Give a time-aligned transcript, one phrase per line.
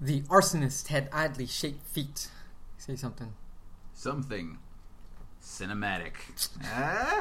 [0.00, 2.28] The arsonist had oddly shaped feet.
[2.76, 3.32] Say something.
[3.94, 4.58] Something
[5.42, 6.12] cinematic.
[6.62, 7.20] Ah?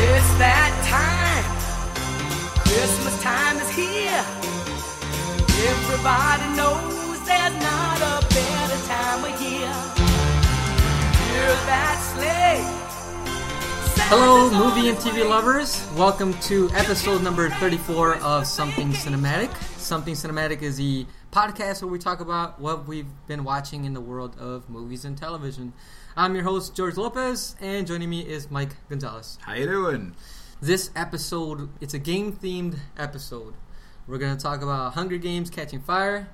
[0.00, 1.44] It's that time.
[2.64, 4.24] Christmas time is here.
[5.68, 6.47] Everybody
[14.10, 15.86] Hello, movie and TV lovers.
[15.94, 19.54] Welcome to episode number 34 of Something Cinematic.
[19.76, 24.00] Something Cinematic is the podcast where we talk about what we've been watching in the
[24.00, 25.74] world of movies and television.
[26.16, 29.36] I'm your host, George Lopez, and joining me is Mike Gonzalez.
[29.42, 30.14] How you doing?
[30.62, 33.52] This episode, it's a game themed episode.
[34.06, 36.30] We're going to talk about Hunger Games Catching Fire,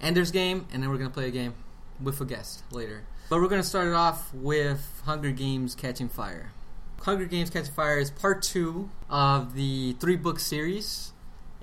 [0.00, 1.54] Ender's Game, and then we're going to play a game
[2.02, 3.04] with a guest later.
[3.28, 6.52] But we're going to start it off with Hunger Games Catching Fire.
[7.00, 11.12] Hunger Games Catching Fire is part two of the three book series,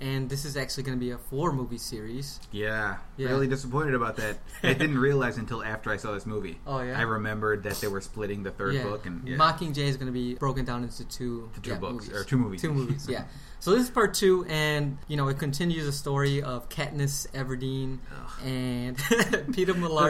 [0.04, 2.42] and this is actually going to be a four movie series.
[2.52, 3.30] Yeah, Yeah.
[3.30, 4.38] really disappointed about that.
[4.64, 6.60] I didn't realize until after I saw this movie.
[6.68, 7.00] Oh, yeah?
[7.00, 8.84] I remembered that they were splitting the third yeah.
[8.84, 9.38] book and yeah.
[9.38, 12.22] Mockingjay is going to be broken down into two, To two yeah, books, movies.
[12.22, 12.62] or two movies.
[12.62, 13.24] Two movies, yeah.
[13.60, 18.00] So this is part two, and you know it continues the story of Katniss Everdeen
[18.12, 18.46] Ugh.
[18.46, 19.68] and Peeta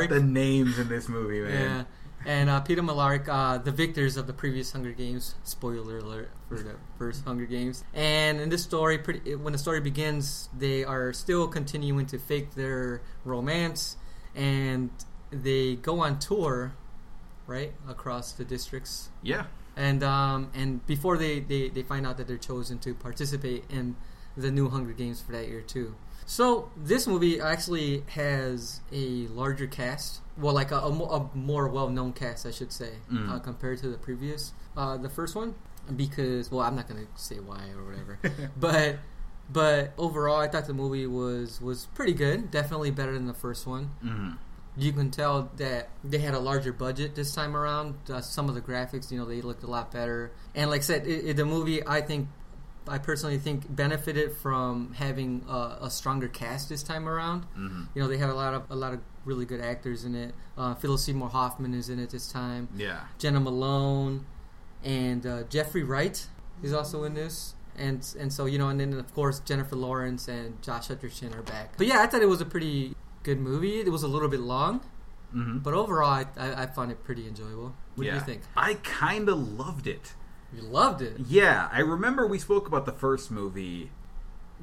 [0.09, 1.85] the, the names in this movie, yeah, man.
[2.25, 5.35] And uh, Peeta Mellark, uh, the victors of the previous Hunger Games.
[5.43, 7.83] Spoiler alert for the first Hunger Games.
[7.93, 12.55] And in this story, pretty, when the story begins, they are still continuing to fake
[12.55, 13.97] their romance,
[14.35, 14.89] and
[15.31, 16.73] they go on tour,
[17.45, 19.47] right across the districts Yeah.
[19.75, 23.97] and um, and before they, they, they find out that they're chosen to participate in
[24.37, 25.95] the new Hunger Games for that year too.
[26.25, 31.67] So this movie actually has a larger cast, well, like a, a, mo- a more
[31.67, 33.29] well known cast, I should say, Mm.
[33.29, 35.53] uh, compared to the previous, uh, the first one,
[35.95, 38.19] because well, I'm not gonna say why or whatever,
[38.59, 38.97] but
[39.51, 43.67] but overall, I thought the movie was was pretty good, definitely better than the first
[43.67, 44.31] one hmm
[44.75, 47.93] you can tell that they had a larger budget this time around.
[48.09, 50.31] Uh, some of the graphics, you know, they looked a lot better.
[50.55, 52.27] And like I said, it, it, the movie, I think,
[52.87, 57.43] I personally think benefited from having a, a stronger cast this time around.
[57.55, 60.15] hmm You know, they had a lot of a lot of really good actors in
[60.15, 60.33] it.
[60.57, 62.67] Uh, Philip Seymour Hoffman is in it this time.
[62.75, 63.01] Yeah.
[63.17, 64.25] Jena Malone
[64.83, 66.27] and uh, Jeffrey Wright
[66.61, 67.55] is also in this.
[67.77, 71.41] And and so you know, and then of course Jennifer Lawrence and Josh Hutcherson are
[71.41, 71.77] back.
[71.77, 73.79] But yeah, I thought it was a pretty good movie.
[73.79, 74.81] It was a little bit long,
[75.31, 77.73] hmm but overall, I, I, I found it pretty enjoyable.
[77.95, 78.13] What yeah.
[78.13, 78.41] do you think?
[78.55, 80.13] I kind of loved it.
[80.55, 81.13] You loved it.
[81.27, 83.89] Yeah, I remember we spoke about the first movie.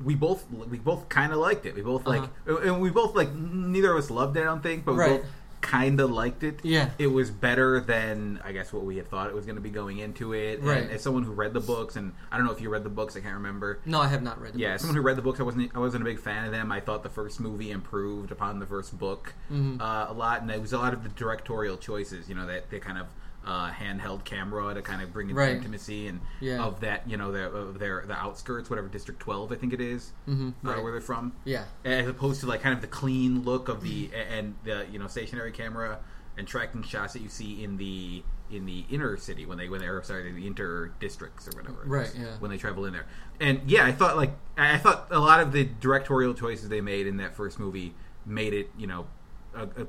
[0.03, 1.75] We both we both kind of liked it.
[1.75, 4.41] We both like and we both like neither of us loved it.
[4.41, 5.12] I don't think, but we Uh-huh.
[5.15, 5.21] Right.
[5.23, 5.31] both
[5.61, 6.59] kind of liked it.
[6.62, 6.89] Yeah.
[6.99, 9.69] it was better than I guess what we had thought it was going to be
[9.69, 10.62] going into it.
[10.62, 10.84] Right.
[10.84, 12.89] And as someone who read the books, and I don't know if you read the
[12.89, 13.78] books, I can't remember.
[13.84, 14.55] No, I have not read.
[14.57, 16.53] Yeah, as someone who read the books, I wasn't I wasn't a big fan of
[16.53, 16.72] them.
[16.72, 19.83] I thought the first movie improved upon the first book Mhm.
[19.83, 22.27] uh, a lot, and it was a lot of the directorial choices.
[22.31, 23.07] You know, that they kind of
[23.47, 25.56] uh, handheld camera to kind of bring in Right.
[25.56, 26.62] intimacy and Yeah.
[26.62, 27.09] of that.
[27.09, 30.55] You know, the, of their the outskirts, whatever District Twelve, I think it is, Mhm,
[30.65, 31.65] uh, where they're from, Yeah.
[31.84, 35.06] as opposed to like kind of the clean look of the and the you know
[35.06, 35.99] stationary camera
[36.37, 39.81] and tracking shots that you see in the in the inner city when they when
[39.81, 42.37] they're sorry the inter districts or whatever Right, yeah.
[42.41, 43.07] when they travel in there
[43.41, 46.81] and yeah I thought like I I thought a lot of the directorial choices they
[46.81, 47.95] made in that first movie
[48.27, 49.07] made it you know
[49.55, 49.87] a, a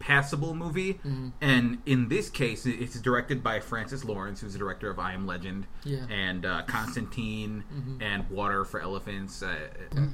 [0.00, 1.32] passable movie Mhm.
[1.42, 5.26] and in this case it's directed by Francis Lawrence who's the director of I Am
[5.26, 6.06] Legend Yeah.
[6.10, 8.02] and uh, Constantine Mhm.
[8.02, 9.54] and Water for Elephants uh,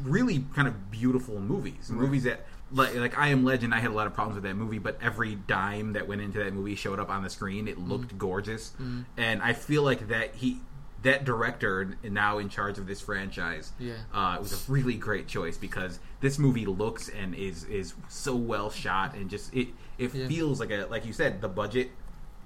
[0.03, 3.95] really kind of beautiful movies movies that like, like I Am Legend I had a
[3.95, 6.99] lot of problems with that movie but every dime that went into that movie showed
[6.99, 9.05] up on the screen it looked gorgeous Mhm.
[9.17, 10.61] and I feel like that he
[11.03, 13.95] that director now in charge of this franchise Yeah.
[14.13, 18.71] uh, was a really great choice because this movie looks and is is so well
[18.71, 19.69] shot and just it
[19.99, 20.27] it Yeah.
[20.29, 21.91] feels like a like you said the budget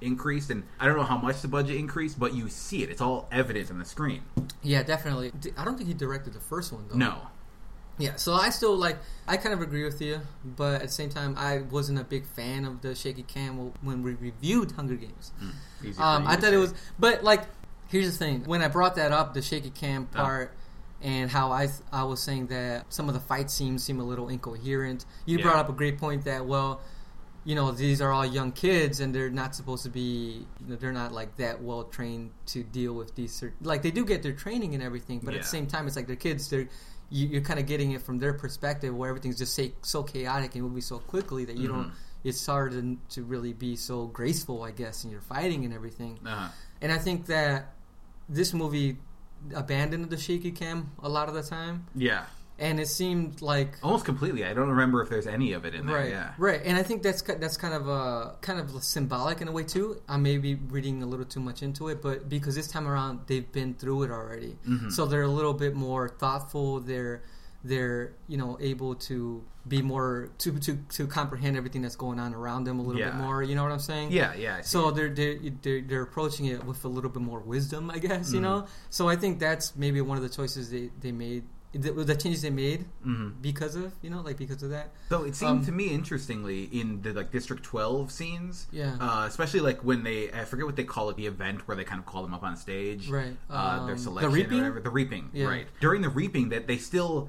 [0.00, 3.00] increased and I don't know how much the budget increased but you see it it's
[3.00, 4.23] all evident on the screen
[4.62, 5.32] Yeah, definitely.
[5.56, 6.97] I don't think he directed the first one though.
[6.97, 7.29] no
[7.99, 8.97] Yeah, so I still like.
[9.29, 10.23] I kind of agree with you,
[10.56, 14.02] but at the same time, I wasn't a big fan of the shaky cam when
[14.02, 15.32] we reviewed Hunger Games.
[15.82, 17.43] For Um, I thought it was, but like,
[17.90, 20.16] here's the thing: when I brought that up, the shaky cam Oh.
[20.22, 20.54] part,
[21.02, 24.28] and how I I was saying that some of the fight scenes seem a little
[24.28, 25.04] incoherent.
[25.26, 25.44] You Yeah.
[25.44, 26.81] brought up a great point that well,
[27.44, 30.76] you know, these are all young kids and they're not supposed to be, you know,
[30.76, 33.42] they're not like that well trained to deal with these.
[33.62, 36.06] Like they do get their training and everything, but at the same time, it's like
[36.06, 36.48] they're kids.
[36.50, 36.69] They're
[37.12, 40.54] you, you're kind of getting it from their perspective, where everything's just say, so chaotic
[40.54, 41.92] and moving so quickly that you don't Mhm.
[42.22, 46.20] it's hard to, to really be so graceful, I guess, in your fighting and everything.
[46.25, 46.50] Uh-huh.
[46.82, 47.75] And I think that
[48.31, 48.97] this movie
[49.55, 52.25] abandoned the shaky cam a lot of the time, Yeah,
[52.59, 54.44] and it seemed like almost completely.
[54.44, 55.97] I don't remember if there's any of it in there.
[55.97, 56.61] right, Yeah, right.
[56.65, 60.00] And I think that's that's kind of uh, kind of symbolic in a way too.
[60.09, 63.21] I may be reading a little too much into it, but because this time around
[63.27, 64.91] they've been through it already, Mm-hmm.
[64.91, 66.81] so they're a little bit more thoughtful.
[66.81, 67.23] They're
[67.65, 72.35] they're you know able to be more to to to comprehend everything that's going on
[72.35, 73.11] around them a little Yeah.
[73.11, 73.43] bit more.
[73.43, 74.12] You know what I'm saying?
[74.12, 74.62] yeah, yeah.
[74.62, 78.27] So they're, they're they're they're approaching it with a little bit more wisdom, I guess.
[78.29, 78.35] Mm-hmm.
[78.37, 78.67] You know.
[78.89, 82.41] So I think that's maybe one of the choices they they made, the, the changes
[82.43, 83.35] they made Mhm.
[83.43, 84.93] because of you know like because of that.
[85.11, 88.97] So it seemed Um, to me interestingly in the like District Twelve scenes, Yeah.
[88.99, 91.85] uh, especially like when they I forget what they call it, the event where they
[91.85, 93.37] kind of call them up on stage, Right.
[93.51, 94.53] Uh, Um, their the selection, reaping?
[94.61, 95.45] or whatever, the reaping, Yeah.
[95.47, 95.67] right?
[95.81, 97.29] During the reaping, that they still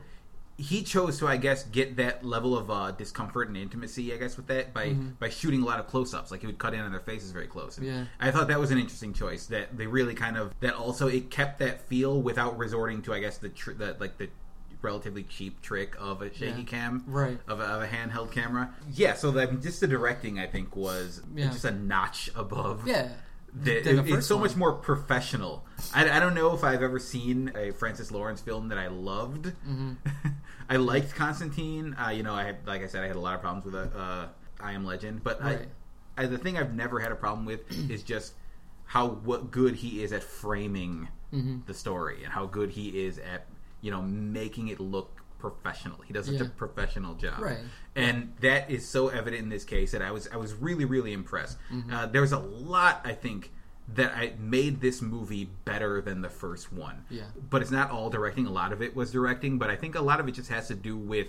[0.61, 4.37] he chose to I guess get that level of uh, discomfort and intimacy I guess
[4.37, 6.79] with that by by shooting a lot of close ups, like he would cut in
[6.79, 7.77] on their faces very close.
[7.77, 7.97] And Mm-hmm.
[7.99, 8.05] Yeah.
[8.19, 9.47] I thought that was an interesting choice.
[9.47, 13.19] That they really kind of that also it kept that feel without resorting to I
[13.19, 14.29] guess the tr- the like the
[14.81, 16.65] relatively cheap trick of a shaky Yeah.
[16.65, 17.37] cam Right.
[17.47, 18.73] of a, of a handheld camera.
[18.91, 21.49] Yeah, so that just the directing I think was Yeah.
[21.51, 22.87] just a notch above.
[22.87, 23.09] Yeah.
[23.53, 24.47] The, it- it's so one.
[24.47, 25.65] much more professional.
[25.93, 29.45] I, I don't know if I've ever seen a Francis Lawrence film that I loved.
[29.67, 29.93] Mm-hmm.
[30.69, 31.95] I liked Constantine.
[32.01, 33.75] Uh, you know, I had, like I said, I had a lot of problems with
[33.75, 34.27] uh, uh,
[34.61, 35.67] I Am Legend, but Right.
[36.17, 37.61] I, I, the thing I've never had a problem with
[37.91, 38.33] is just
[38.85, 41.59] how what good he is at framing Mm-hmm.
[41.65, 43.45] the story and how good he is at
[43.79, 46.01] you know making it look professional.
[46.01, 47.57] He does such a professional job, Right.
[47.95, 51.13] And that is so evident in this case that I was I was really really
[51.13, 51.57] impressed.
[51.71, 51.93] Mm-hmm.
[51.93, 53.51] Uh, there was a lot I think
[53.95, 57.03] that I made this movie better than the first one.
[57.09, 57.23] Yeah.
[57.49, 58.45] But it's not all directing.
[58.45, 60.67] A lot of it was directing, but I think a lot of it just has
[60.67, 61.27] to do with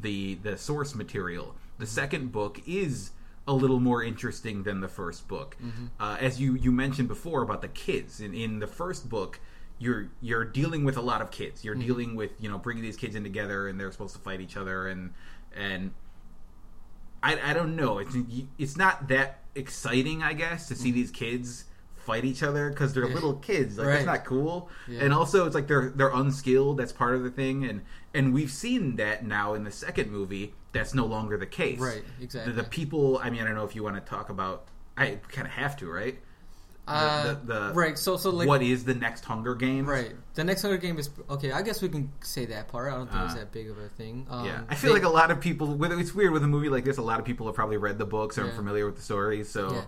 [0.00, 1.54] the the source material.
[1.78, 3.12] The second book is
[3.46, 5.56] a little more interesting than the first book.
[5.98, 9.40] Uh, as you you mentioned before about the kids in in the first book.
[9.82, 11.64] You're you're dealing with a lot of kids.
[11.64, 11.86] You're mm-hmm.
[11.86, 14.56] dealing with you know bringing these kids in together, and they're supposed to fight each
[14.56, 15.12] other, and
[15.56, 15.92] and
[17.22, 17.98] I, I don't know.
[17.98, 18.16] It's
[18.58, 20.98] it's not that exciting, I guess, to see mm-hmm.
[20.98, 21.64] these kids
[21.96, 23.78] fight each other because they're little kids.
[23.78, 24.68] Like that's not cool.
[24.88, 25.04] Yeah.
[25.04, 26.78] And also, it's like they're they're unskilled.
[26.78, 27.64] That's part of the thing.
[27.64, 27.82] And
[28.12, 30.54] and we've seen that now in the second movie.
[30.72, 31.78] That's no longer the case.
[31.78, 32.52] Right, exactly.
[32.52, 33.18] The, the people.
[33.22, 34.68] I mean, I don't know if you want to talk about.
[34.96, 36.18] I kind of have to, right?
[36.86, 37.96] The- Uh, the- the- right.
[37.96, 39.86] So so like what is the next Hunger Games?
[39.86, 40.12] right.
[40.34, 41.52] The next Hunger Game is okay.
[41.52, 42.92] I guess we can say that part.
[42.92, 44.26] I don't think it's Uh, that big of a thing.
[44.28, 45.74] Um, Yeah, I feel they- like a lot of people.
[45.76, 47.98] Whether it's weird with a movie like this, a lot of people have probably read
[47.98, 48.56] the books or are Yeah.
[48.56, 49.48] familiar with the stories.
[49.48, 49.84] So Yeah.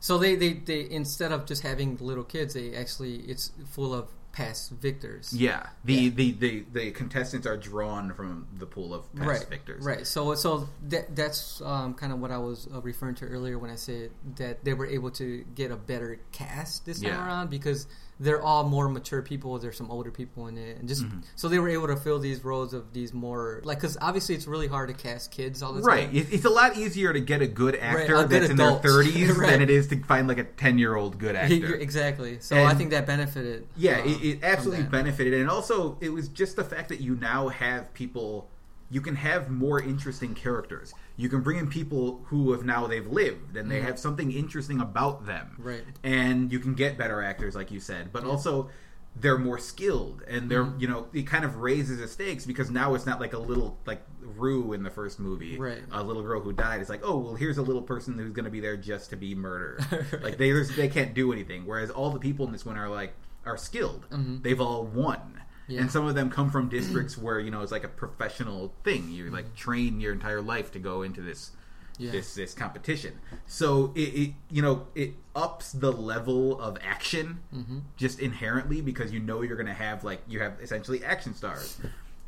[0.00, 4.08] So they, they, they instead of just having little kids, they actually it's full of
[4.36, 5.32] past victors.
[5.32, 6.10] Yeah, the, Yeah.
[6.10, 9.82] The, the the contestants are drawn from the pool of past right, victors.
[9.84, 10.06] right.
[10.06, 13.70] So so that that's um, kind of what I was uh, referring to earlier when
[13.70, 17.26] I said that they were able to get a better cast this time Yeah.
[17.26, 17.86] around because
[18.18, 19.58] they're all more mature people.
[19.58, 21.18] There's some older people in it, and just Mm-hmm.
[21.34, 24.46] so they were able to fill these roles of these more like because obviously it's
[24.46, 26.06] really hard to cast kids all the Right.
[26.06, 26.16] time.
[26.16, 28.70] It, it's a lot easier to get a good actor a good that's in their
[28.72, 29.50] 30s Right.
[29.50, 31.74] than it is to find like a 10 year old good actor.
[31.74, 32.38] exactly.
[32.40, 33.66] So And- I think that benefited.
[33.76, 37.16] Yeah, uh, it, it absolutely benefited, and also it was just the fact that you
[37.16, 38.48] now have people.
[38.90, 40.94] You can have more interesting characters.
[41.16, 44.80] You can bring in people who have now they've lived and they have something interesting
[44.80, 45.56] about them.
[45.58, 45.82] Right.
[46.04, 48.70] And you can get better actors, like you said, but also
[49.18, 50.78] they're more skilled and they're Mm-hmm.
[50.80, 53.78] you know it kind of raises the stakes because now it's not like a little
[53.86, 55.82] like Rue in the first movie, Right.
[55.90, 56.80] a little girl who died.
[56.82, 59.16] It's like oh well, here's a little person who's going to be there just to
[59.16, 59.84] be murdered.
[60.22, 61.64] Like they they can't do anything.
[61.64, 63.14] Whereas all the people in this one are like
[63.46, 64.04] are skilled.
[64.42, 65.35] They've all won.
[65.68, 65.80] Yeah.
[65.80, 69.10] And some of them come from districts where you know it's like a professional thing.
[69.10, 71.50] You like train your entire life to go into this.
[71.98, 72.10] Yeah.
[72.10, 73.18] this this competition.
[73.46, 77.78] So it, it you know it ups the level of action Mm-hmm.
[77.96, 81.78] just inherently because you know you're going to have like you have essentially action stars.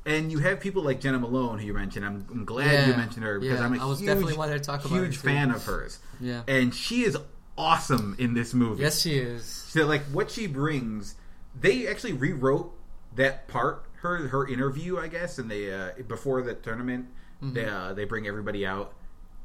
[0.06, 2.06] And you have people like Jena Malone, who you mentioned.
[2.06, 3.66] I'm, I'm glad you mentioned her because Yeah.
[3.66, 5.98] I'm a I was huge, definitely wanted to talk about huge fan of hers.
[6.18, 6.44] Yeah.
[6.48, 7.18] and she is
[7.58, 8.82] awesome in this movie.
[8.82, 9.44] Yes, she is.
[9.44, 11.14] So like what she brings,
[11.60, 12.72] they actually rewrote
[13.18, 17.06] that part, her her interview, I guess, and they uh, before the tournament,
[17.42, 18.94] they uh, they bring everybody out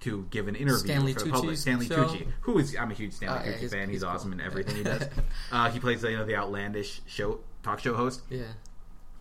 [0.01, 1.57] to give an interview Stanley for the public.
[1.57, 2.05] Stanley show?
[2.05, 3.87] Tucci, who is I'm a huge Stanley yeah, Tucci he's- fan.
[3.89, 4.39] He's, he's awesome cool.
[4.39, 5.07] in everything he does.
[5.51, 8.43] uh, he plays you know the outlandish show talk show host Yeah.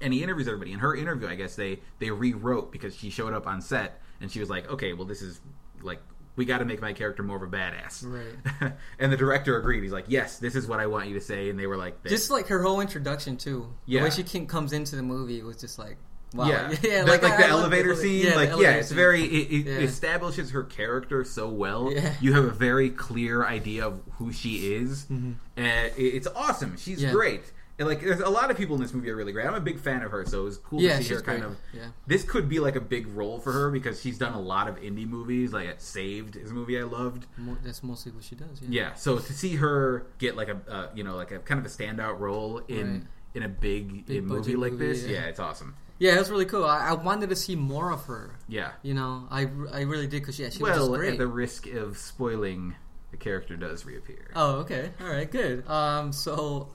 [0.00, 0.72] and he interviews everybody.
[0.72, 4.30] In her interview, I guess they they rewrote because she showed up on set and
[4.30, 5.40] she was like, "Okay, well, this is
[5.82, 6.00] like
[6.36, 8.72] we got to make my character more of a badass." Right.
[8.98, 9.82] and the director agreed.
[9.82, 12.02] He's like, "Yes, this is what I want you to say." And they were like,
[12.04, 13.72] Just like her whole introduction too.
[13.86, 14.02] The Yeah.
[14.04, 15.96] way she comes into the movie was just like
[16.34, 16.46] Wow.
[16.48, 18.24] Yeah, yeah, The- like, I- the I elevator the- scene.
[18.24, 18.96] yeah, the like, yeah, it's scene.
[18.96, 19.22] very.
[19.24, 19.78] It, it Yeah.
[19.80, 21.92] establishes her character so well.
[21.92, 22.14] Yeah.
[22.22, 26.78] You have a very clear idea of who she is, and it's awesome.
[26.78, 27.12] She's Mm-hmm.
[27.12, 27.52] Great.
[27.82, 29.46] And like, there's a lot of people in this movie are really great.
[29.46, 31.40] I'm a big fan of her, so it was cool Yeah, to see her kind
[31.42, 31.50] great.
[31.52, 31.56] of.
[31.74, 31.86] Yeah.
[32.06, 34.76] This could be like a big role for her because she's done a lot of
[34.80, 35.52] indie movies.
[35.52, 37.26] Like, Saved is a movie I loved.
[37.36, 38.60] Mo- That's mostly what she does.
[38.62, 38.82] Yeah.
[38.82, 41.66] Yeah, so to see her get like a uh, you know like a kind of
[41.66, 43.02] a standout role in Right.
[43.34, 45.20] in a big, Big movie like movie, this, yeah.
[45.20, 45.74] yeah, it's awesome.
[45.98, 46.64] Yeah, it was really cool.
[46.64, 48.34] I, I wanted to see more of her.
[48.48, 48.72] Yeah.
[48.82, 51.12] You know, I, I really did because yeah, she was well, just great.
[51.12, 52.74] at the risk of spoiling,
[53.12, 54.30] the character does reappear.
[54.34, 54.90] Oh, okay.
[55.00, 55.66] All right, good.
[55.68, 56.68] Um, so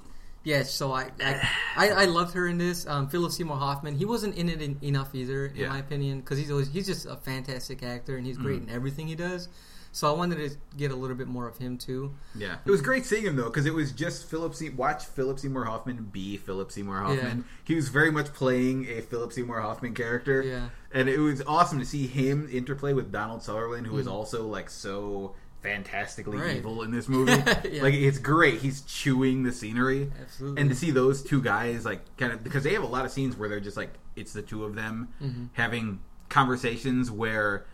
[0.47, 2.87] yeah, so I I, I, I loved her in this.
[2.87, 3.95] Um, Philip Seymour Hoffman.
[3.97, 5.69] He wasn't in it in, enough either, in Yeah.
[5.69, 8.43] my opinion, because he's always, he's just a fantastic actor and he's Mm.
[8.43, 9.49] great in everything he does.
[9.93, 12.13] So I wanted to get a little bit more of him too.
[12.35, 14.53] Yeah, it was great seeing him though because it was just Philip.
[14.53, 17.45] Se- watch Philip Seymour Hoffman be Philip Seymour Hoffman.
[17.63, 20.41] He was very much playing a Philip Seymour Hoffman character.
[20.43, 20.69] Yeah.
[20.93, 24.07] and it was awesome to see him interplay with Donald Sutherland, who Mm.
[24.11, 26.57] also like so fantastically Right.
[26.57, 27.31] evil in this movie.
[27.69, 27.81] Yeah.
[27.83, 28.61] Like it's great.
[28.61, 30.11] He's chewing the scenery.
[30.21, 30.61] Absolutely.
[30.61, 33.11] And to see those two guys like kind of because they have a lot of
[33.11, 35.45] scenes where they're just like it's the two of them Mm-hmm.
[35.53, 35.99] having
[36.29, 37.65] conversations where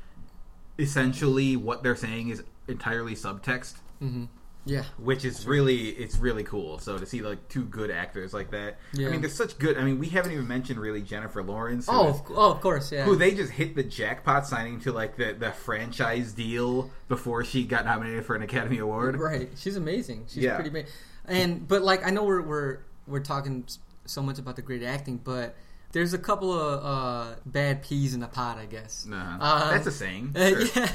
[0.79, 4.25] essentially what they're saying is entirely subtext hmm
[4.65, 4.83] Yeah.
[4.97, 8.77] which is really it's really cool so to see like two good actors like that
[8.93, 9.07] Yeah.
[9.07, 12.07] i mean they're such good i mean we haven't even mentioned really jennifer lawrence Oh,
[12.09, 13.03] is- of, oh, of course, yeah.
[13.03, 17.65] who they just hit the jackpot signing to like the, the franchise deal before she
[17.65, 19.49] got nominated for an academy award Right.
[19.57, 20.25] She's amazing.
[20.27, 20.55] She's Yeah.
[20.55, 20.91] pretty amazing.
[21.25, 23.65] And but like I know we're we're we're talking
[24.05, 25.55] so much about the great acting, but
[25.91, 29.05] there's a couple of uh, bad peas in the pot, I guess.
[29.11, 29.37] Uh-huh.
[29.39, 30.89] Uh, that's a saying Uh, yeah.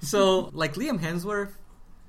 [0.00, 1.50] So like Liam Hemsworth,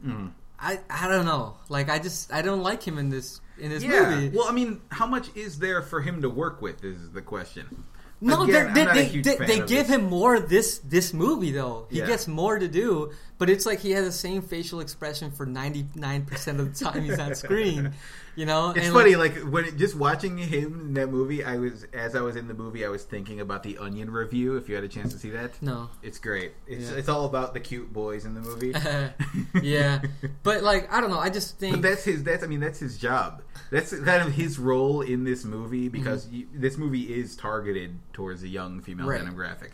[0.06, 0.32] Mhm.
[0.62, 1.56] I I don't know.
[1.70, 4.38] Like I just I don't like him in this in this yeah movie.
[4.38, 7.84] well i mean how much is there for him to work with is the question
[8.22, 9.96] no, Again, they're- I'm not a they they, they of give this.
[9.96, 11.88] him more this this movie though.
[11.90, 12.06] He Yeah.
[12.08, 15.88] gets more to do, but it's like he has the same facial expression for ninety
[15.96, 17.94] nine percent of the time he's on screen.
[18.36, 21.58] You know, It's And, funny, like, when it, just watching him in that movie, I
[21.58, 24.56] was as I was in the movie, I was thinking about the Onion review.
[24.58, 25.90] If you had a chance to see that, No.
[26.02, 26.54] it's great.
[26.68, 26.98] It's Yeah.
[26.98, 28.74] it's all about the cute boys in the movie.
[29.62, 30.02] yeah,
[30.44, 31.20] but like I don't know.
[31.20, 32.24] I just think But that's his.
[32.24, 33.42] That's I mean that's his job.
[33.72, 35.98] That's kind of his role in this movie mm-hmm.
[35.98, 39.22] because you, this movie is targeted towards a young female Right.
[39.22, 39.70] demographic.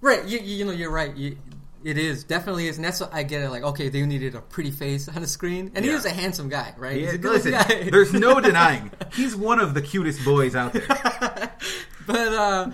[0.00, 0.24] right.
[0.24, 1.14] You, you know, you're right.
[1.16, 1.36] You,
[1.84, 3.50] it is definitely is, and that's what I get it.
[3.50, 5.96] Like, okay, they needed a pretty face on the screen, and he Yeah.
[5.96, 6.96] was a handsome guy, right?
[6.96, 7.88] He- He's a listen, guy.
[7.92, 10.86] there's no denying he's one of the cutest boys out there.
[12.06, 12.70] but uh,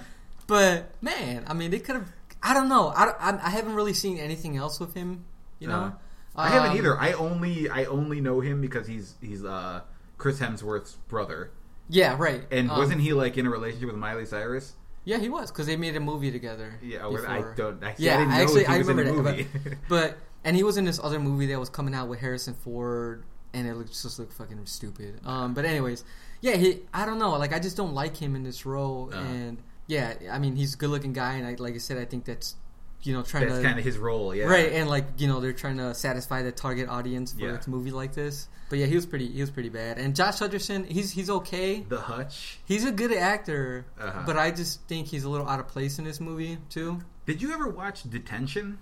[0.46, 2.12] but man, I mean, they could have.
[2.42, 2.88] I don't know.
[2.88, 5.24] I, I, I haven't really seen anything else with him.
[5.58, 5.92] You know, Uh,
[6.36, 6.98] I haven't Um, either.
[6.98, 9.80] I only I only know him because he's he's uh,
[10.18, 11.50] Chris Hemsworth's brother,
[11.88, 12.42] Yeah, right.
[12.50, 14.74] and Um, wasn't he like in a relationship with Miley Cyrus?
[15.04, 16.78] Yeah, he was because they made a movie together.
[16.82, 17.82] Yeah, well, I don't.
[17.84, 19.46] I, Yeah, I didn't know actually, I remember that.
[19.64, 22.54] But, but and he was in this other movie that was coming out with Harrison
[22.54, 25.20] Ford, and it looked, just looked fucking stupid.
[25.26, 26.04] Um, but anyways,
[26.40, 26.80] yeah, he.
[26.92, 27.30] I don't know.
[27.32, 29.22] Like, I just don't like him in this role, Uh-huh.
[29.22, 32.04] and yeah, I mean, he's a good looking guy, and I, like I said, I
[32.06, 32.56] think that's
[33.04, 34.34] you know trying That's to kind of his role.
[34.34, 37.58] Yeah, right, and like you know they're trying to satisfy the target audience for Yeah.
[37.64, 38.48] a movie like this.
[38.70, 39.30] But yeah, he was pretty.
[39.30, 39.98] He was pretty bad.
[39.98, 41.80] And Josh Hutcherson, he's he's okay.
[41.88, 42.58] The Hutch.
[42.64, 44.22] He's a good actor, Uh-huh.
[44.26, 47.00] but I just think he's a little out of place in this movie too.
[47.26, 48.78] Did you ever watch Detention?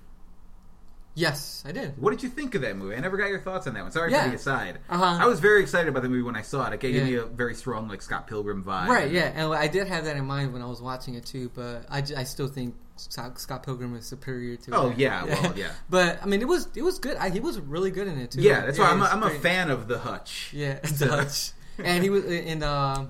[1.15, 2.01] Yes, I did.
[2.01, 2.97] What did you think of that movie?
[2.97, 3.93] I never got your thoughts on that one.
[3.93, 4.23] Sorry Yeah.
[4.25, 4.79] for the aside.
[4.89, 5.19] Uh-huh.
[5.21, 6.73] I was very excited about the movie when I saw it.
[6.73, 7.05] It gave Yeah.
[7.05, 8.89] me a very strong like Scott Pilgrim vibe.
[8.89, 11.51] Right, yeah, and I did have that in mind when I was watching it too.
[11.55, 14.75] But I, I still think Scott, Pilgrim is superior to.
[14.75, 14.99] Oh, it.
[14.99, 15.73] yeah, well, yeah.
[15.91, 17.17] But I mean, it was it was good.
[17.17, 18.43] I, he was really good in it too.
[18.43, 20.51] Yeah, that's why I'm a, I'm a fan of the Hutch.
[20.53, 21.53] Yeah, Dutch.
[21.79, 23.07] and he was in uh,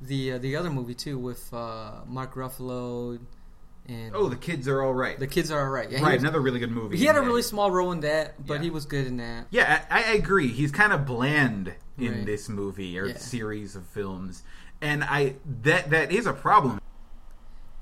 [0.00, 3.18] the uh, the other movie too with uh, Mark Ruffalo
[3.88, 5.18] and Oh, the kids are all right.
[5.18, 5.90] the kids are alright.
[5.90, 6.96] Yeah, he right, was- another really good movie.
[6.96, 7.26] He had a Yeah.
[7.26, 8.62] really small role in that, but Yeah.
[8.64, 9.46] he was good in that.
[9.50, 10.48] Yeah, I, I agree.
[10.48, 12.26] He's kind of bland in Right.
[12.26, 13.18] this movie or Yeah.
[13.18, 14.42] series of films,
[14.80, 16.80] and I that that is a problem.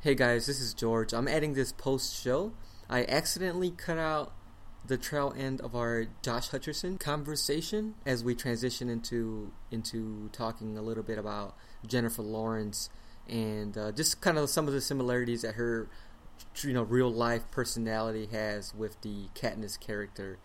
[0.02, 1.14] Hey guys, this is George.
[1.14, 2.52] I'm adding this post show.
[2.88, 4.34] I accidentally cut out
[4.86, 10.82] the trail end of our Josh Hutcherson conversation as we transition into into talking a
[10.82, 12.90] little bit about Jennifer Lawrence
[13.26, 15.88] and uh, just kind of some of the similarities that her
[16.62, 20.38] you know real life personality has with the Katniss character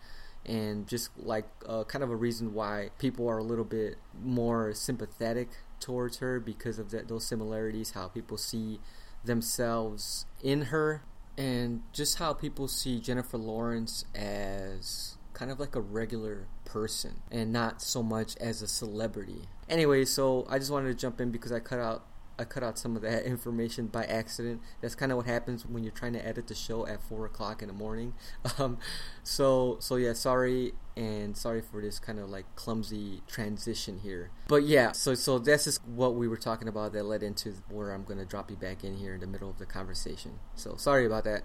[0.46, 4.72] and just like uh, kind of a reason why people are a little bit more
[4.72, 8.80] sympathetic towards her because of that, those similarities how people see
[9.24, 11.02] themselves in her
[11.38, 17.52] and just how people see Jennifer Lawrence as kind of like a regular person and
[17.52, 19.42] not so much as a celebrity.
[19.68, 22.06] Anyway, so I just wanted to jump in because I cut out
[22.38, 24.60] I cut out some of that information by accident.
[24.80, 27.62] That's kind of what happens when you're trying to edit the show at four o'clock
[27.62, 28.14] in the morning.
[28.58, 28.78] Um,
[29.22, 34.30] so so yeah, sorry and sorry for this kind of like clumsy transition here.
[34.48, 37.92] But yeah, so so this is what we were talking about that led into where
[37.92, 40.38] I'm gonna drop you back in here in the middle of the conversation.
[40.54, 41.42] So sorry about that.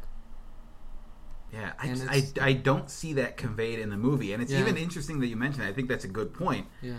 [1.53, 2.05] Yeah, I, just,
[2.41, 4.59] I, I don't see that conveyed in the movie, and it's Yeah.
[4.59, 5.63] even interesting that you mentioned.
[5.63, 6.97] I think that's a good point Yeah.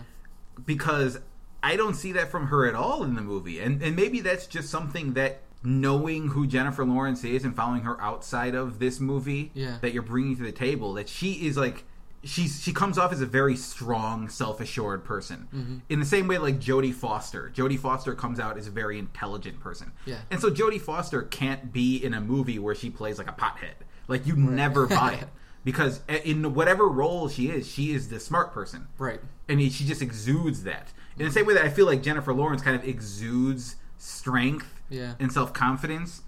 [0.65, 1.19] because
[1.61, 4.47] I don't see that from her at all in the movie, and and maybe that's
[4.47, 9.51] just something that knowing who Jennifer Lawrence is and following her outside of this movie
[9.53, 9.77] Yeah.
[9.81, 11.83] that you're bringing to the table that she is like
[12.23, 15.77] she's she comes off as a very strong self-assured person Mm-hmm.
[15.89, 19.59] in the same way like Jodie Foster Jodie Foster comes out as a very intelligent
[19.59, 20.17] person Yeah.
[20.29, 23.75] and so Jodie Foster can't be in a movie where she plays like a pothead
[24.07, 25.27] like you never buy it
[25.63, 29.21] because in whatever role she is she is the smart person Right.
[29.47, 30.91] and she just exudes that.
[31.17, 35.15] In the same way that I feel like Jennifer Lawrence kind of exudes strength Yeah.
[35.19, 36.21] and self confidence,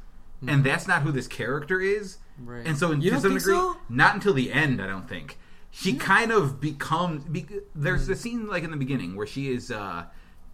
[0.46, 2.18] and that's not who this character is.
[2.44, 2.66] Right.
[2.66, 3.78] And so, in, You to some degree, so?
[3.88, 5.38] not until the end, I don't think
[5.72, 7.24] she kind of becomes.
[7.24, 8.12] Be, there's Mm-hmm.
[8.12, 10.04] a scene like in the beginning where she is uh,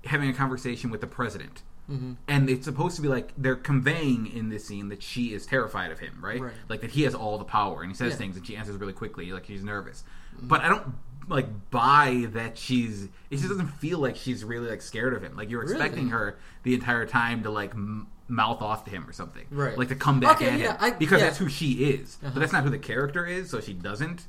[0.06, 1.64] having a conversation with the president.
[1.92, 2.14] Mm-hmm.
[2.28, 5.90] And it's supposed to be like they're conveying in this scene that she is terrified
[5.92, 6.42] of him, right?
[6.42, 6.54] Right.
[6.68, 8.18] Like that he has all the power and he says Yeah.
[8.18, 10.04] things and she answers really quickly, like she's nervous.
[10.42, 10.96] But I don't
[11.30, 13.06] like buy that she's.
[13.30, 15.36] It just doesn't feel like she's really like scared of him.
[15.38, 15.74] Like you're Really?
[15.74, 19.78] expecting her the entire time to like m- mouth off to him or something, Right.
[19.78, 21.28] Like to come back Okay, at yeah, him I- because yeah.
[21.28, 22.18] that's who she is.
[22.22, 22.32] Uh-huh.
[22.34, 24.26] But that's not who the character is, so she doesn't.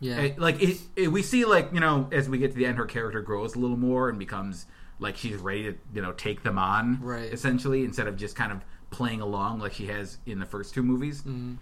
[0.00, 0.20] Yeah.
[0.20, 2.78] Uh, like it, it, we see like you know as we get to the end
[2.78, 4.66] her character grows a little more and becomes
[4.98, 7.32] like she's ready to you know take them on Right.
[7.32, 10.82] essentially instead of just kind of playing along like she has in the first two
[10.82, 11.56] movies Mhm.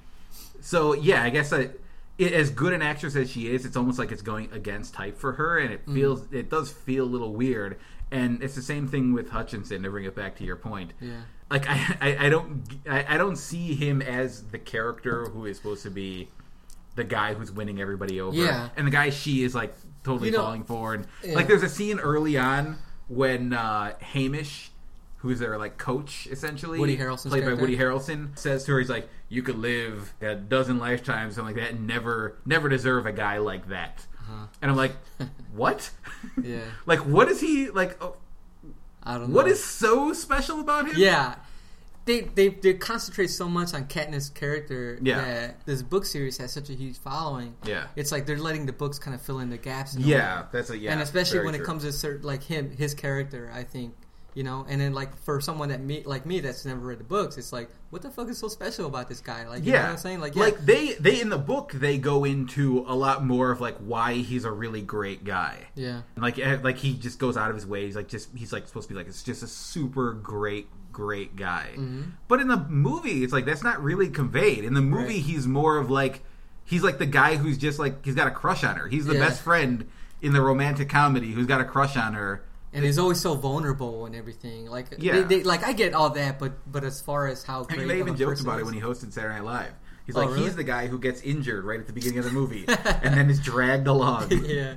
[0.60, 1.70] so yeah i guess I,
[2.16, 5.18] it, as good an actress as she is it's almost like it's going against type
[5.18, 5.94] for her and it Mm-hmm.
[5.94, 7.78] feels it does feel a little weird
[8.10, 11.20] and it's the same thing with hutchinson to bring it back to your point Yeah.
[11.50, 15.56] like I, I, I don't I, I don't see him as the character who is
[15.58, 16.28] supposed to be
[16.98, 18.36] the guy who's winning everybody over.
[18.36, 18.68] Yeah.
[18.76, 19.74] And the guy she is like
[20.04, 20.92] totally You know- falling for.
[20.94, 21.34] And Yeah.
[21.36, 22.76] like there's a scene early on
[23.08, 24.68] when uh Haymitch
[25.18, 27.56] who's their like coach essentially Woody Harrelson's played character?
[27.56, 31.56] by Woody Harrelson says to her he's like you could live a dozen lifetimes something
[31.56, 34.46] like that and never never deserve a guy like that Uh-huh.
[34.62, 34.92] and I'm like
[35.54, 35.90] what
[36.42, 36.60] Yeah.
[36.86, 38.14] like what is he like oh,
[39.02, 39.36] I don't know.
[39.36, 41.34] what is so special about him Yeah.
[42.08, 45.20] They, they they concentrate so much on Katniss' character Yeah.
[45.20, 47.54] that this book series has such a huge following.
[47.64, 47.86] Yeah.
[47.96, 49.94] It's like they're letting the books kind of fill in the gaps.
[49.94, 52.94] in Yeah, that's a yeah, and especially when it comes to certain, like him, his
[52.94, 53.94] character, I think
[54.34, 54.64] you know.
[54.68, 57.52] And then like for someone that me like me that's never read the books, it's
[57.52, 59.46] like what the fuck is so special about this guy?
[59.48, 60.20] Like you yeah, know what I'm saying?
[60.20, 63.60] Like yeah, like they they in the book they go into a lot more of
[63.60, 65.68] like why he's a really great guy.
[65.74, 67.84] yeah, Like eh, like he just goes out of his way.
[67.86, 71.36] He's like just he's like supposed to be like it's just a super great great
[71.36, 71.68] guy.
[71.74, 72.02] Mm-hmm.
[72.26, 74.64] But in the movie, it's like that's not really conveyed.
[74.64, 75.22] In the movie, Right.
[75.22, 76.22] he's more of like
[76.64, 78.88] he's like the guy who's just like he's got a crush on her.
[78.88, 79.20] He's the Yeah.
[79.28, 79.86] best friend
[80.20, 82.42] in the romantic comedy who's got a crush on her.
[82.72, 84.66] and he's always so vulnerable and everything.
[84.66, 85.20] Like Yeah.
[85.22, 87.86] they, they, like I get all that, but but as far as how I mean,
[87.88, 89.72] they even joked about it when he hosted Saturday Night Live.
[90.04, 90.42] He's Oh, like, really?
[90.44, 92.64] he's the guy who gets injured right at the beginning of the movie
[93.02, 94.30] and then is dragged along.
[94.44, 94.76] yeah,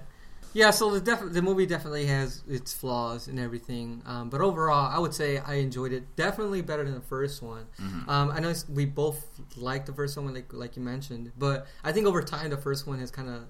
[0.53, 0.71] yeah.
[0.71, 4.99] So the def- the movie definitely has its flaws and everything, um, but overall, I
[4.99, 6.15] would say I enjoyed it.
[6.15, 7.65] Definitely better than the first one.
[7.81, 8.09] Mm-hmm.
[8.09, 9.25] Um, I know we both
[9.57, 12.87] liked the first one, like like you mentioned, but I think over time the first
[12.87, 13.43] one has kind of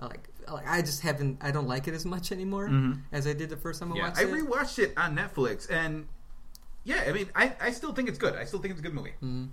[0.00, 3.00] like like I just haven't I don't like it as much anymore Mhm.
[3.12, 4.28] as I did the first time I Yeah, watched I it.
[4.28, 6.06] I rewatched it on Netflix, and
[6.84, 8.34] yeah, I mean, I, I still think it's good.
[8.34, 9.14] I still think it's a good movie.
[9.22, 9.48] Mhm.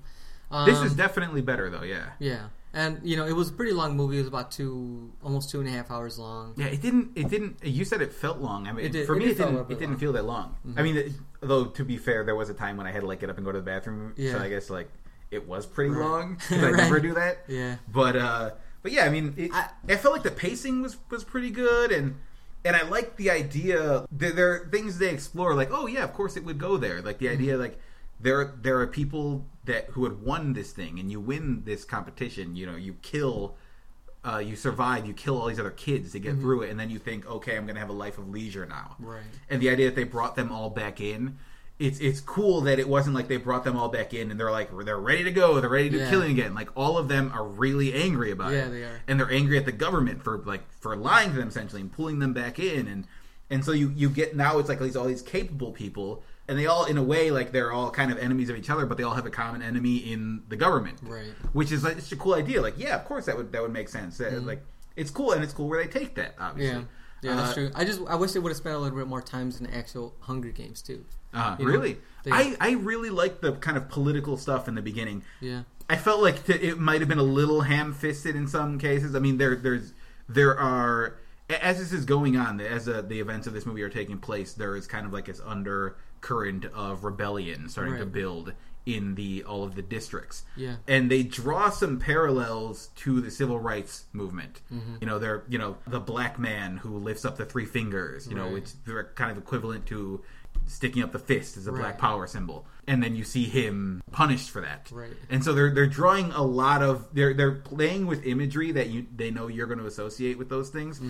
[0.67, 1.81] This Um, is definitely better, though.
[1.81, 4.17] Yeah, yeah, and you know it was a pretty long movie.
[4.17, 6.53] It was about two, almost two and a half hours long.
[6.57, 6.67] yeah.
[6.67, 7.11] It didn't.
[7.15, 7.63] It didn't.
[7.63, 8.67] You said it felt long.
[8.67, 9.55] I mean, It did- for it me, it didn't.
[9.57, 9.97] It didn't long.
[9.97, 10.55] feel that long.
[10.77, 11.11] I mean, it,
[11.41, 13.37] though to be fair, there was a time when I had to like get up
[13.37, 14.13] and go to the bathroom.
[14.17, 14.33] Yeah.
[14.33, 14.89] So I guess like
[15.31, 15.99] it was pretty Right.
[16.07, 16.35] long.
[16.47, 16.75] 'cause I Right.
[16.77, 17.45] never do that.
[17.47, 17.77] Yeah.
[17.91, 18.51] But uh,
[18.83, 21.91] but yeah, I mean, it, I, I- felt like the pacing was was pretty good,
[21.91, 22.15] and
[22.65, 24.05] and I like the idea.
[24.11, 27.01] There, there are things they explore, like oh yeah, of course it would go there.
[27.01, 27.79] Like the idea, like
[28.19, 32.55] there there are people that who had won this thing, and you win this competition.
[32.55, 33.55] You know, you kill.
[34.27, 36.89] Uh, you survive, you kill all these other kids to get through it, and then
[36.89, 38.95] you think, okay, I'm going to have a life of leisure now.
[38.97, 39.21] Right.
[39.51, 41.37] And the idea that they brought them all back in,
[41.77, 44.49] it's it's cool that it wasn't like they brought them all back in and they're
[44.49, 46.09] like they're ready to go, they're ready to Yeah.
[46.09, 46.55] kill again.
[46.55, 48.55] Like all of them are really angry about it.
[48.55, 48.99] Yeah, they are.
[49.07, 52.17] And they're angry at the government for like for lying to them essentially and pulling
[52.17, 53.05] them back in and
[53.51, 56.65] and so you you get now it's like these all these capable people and they
[56.67, 59.03] all in a way like they're all kind of enemies of each other but they
[59.03, 61.31] all have a common enemy in the government Right.
[61.53, 63.73] which is like it's a cool idea like yeah of course that would that would
[63.73, 64.61] make sense That, like
[64.95, 66.87] it's cool and it's cool where they take that obviously Mm-hmm.
[67.21, 67.71] Yeah, yeah, that's Uh, true.
[67.73, 69.73] I just I wish they would have spent a little bit more time in the
[69.75, 71.05] actual Hunger Games too.
[71.33, 71.97] Uh, You know, really?
[72.23, 75.23] they- I, I really liked the kind of political stuff in the beginning.
[75.39, 79.15] yeah, I felt like t- it might have been a little ham-fisted in some cases.
[79.15, 79.93] I mean, there there's
[80.29, 81.15] there are
[81.49, 84.53] as this is going on, as uh, the events of this movie are taking place,
[84.53, 85.41] there is kind of like this
[86.25, 88.53] undercurrent of rebellion starting to build
[88.85, 90.43] in the all of the districts.
[90.55, 90.75] Yeah.
[90.87, 94.61] and they draw some parallels to the civil rights movement.
[94.71, 94.95] Mm-hmm.
[95.01, 98.27] You know, they're you know the black man who lifts up the three fingers.
[98.27, 98.53] You know, Right.
[98.53, 100.21] which they're kind of equivalent to
[100.65, 104.49] sticking up the fist as a black power symbol, and then you see him punished
[104.49, 104.89] for that.
[104.91, 105.11] Right.
[105.29, 109.05] And so they're they're drawing a lot of they're they're playing with imagery that you
[109.15, 111.01] they know you're going to associate with those things.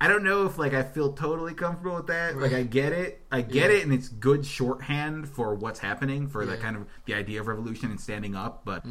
[0.00, 2.36] I don't know if like I feel totally comfortable with that.
[2.36, 2.60] Like Mm-hmm.
[2.60, 3.76] I get it, I get Yeah.
[3.78, 6.56] it, and it's good shorthand for what's happening for the Yeah.
[6.56, 6.64] Mm-hmm.
[6.64, 8.62] kind of the idea of revolution and standing up.
[8.64, 8.84] But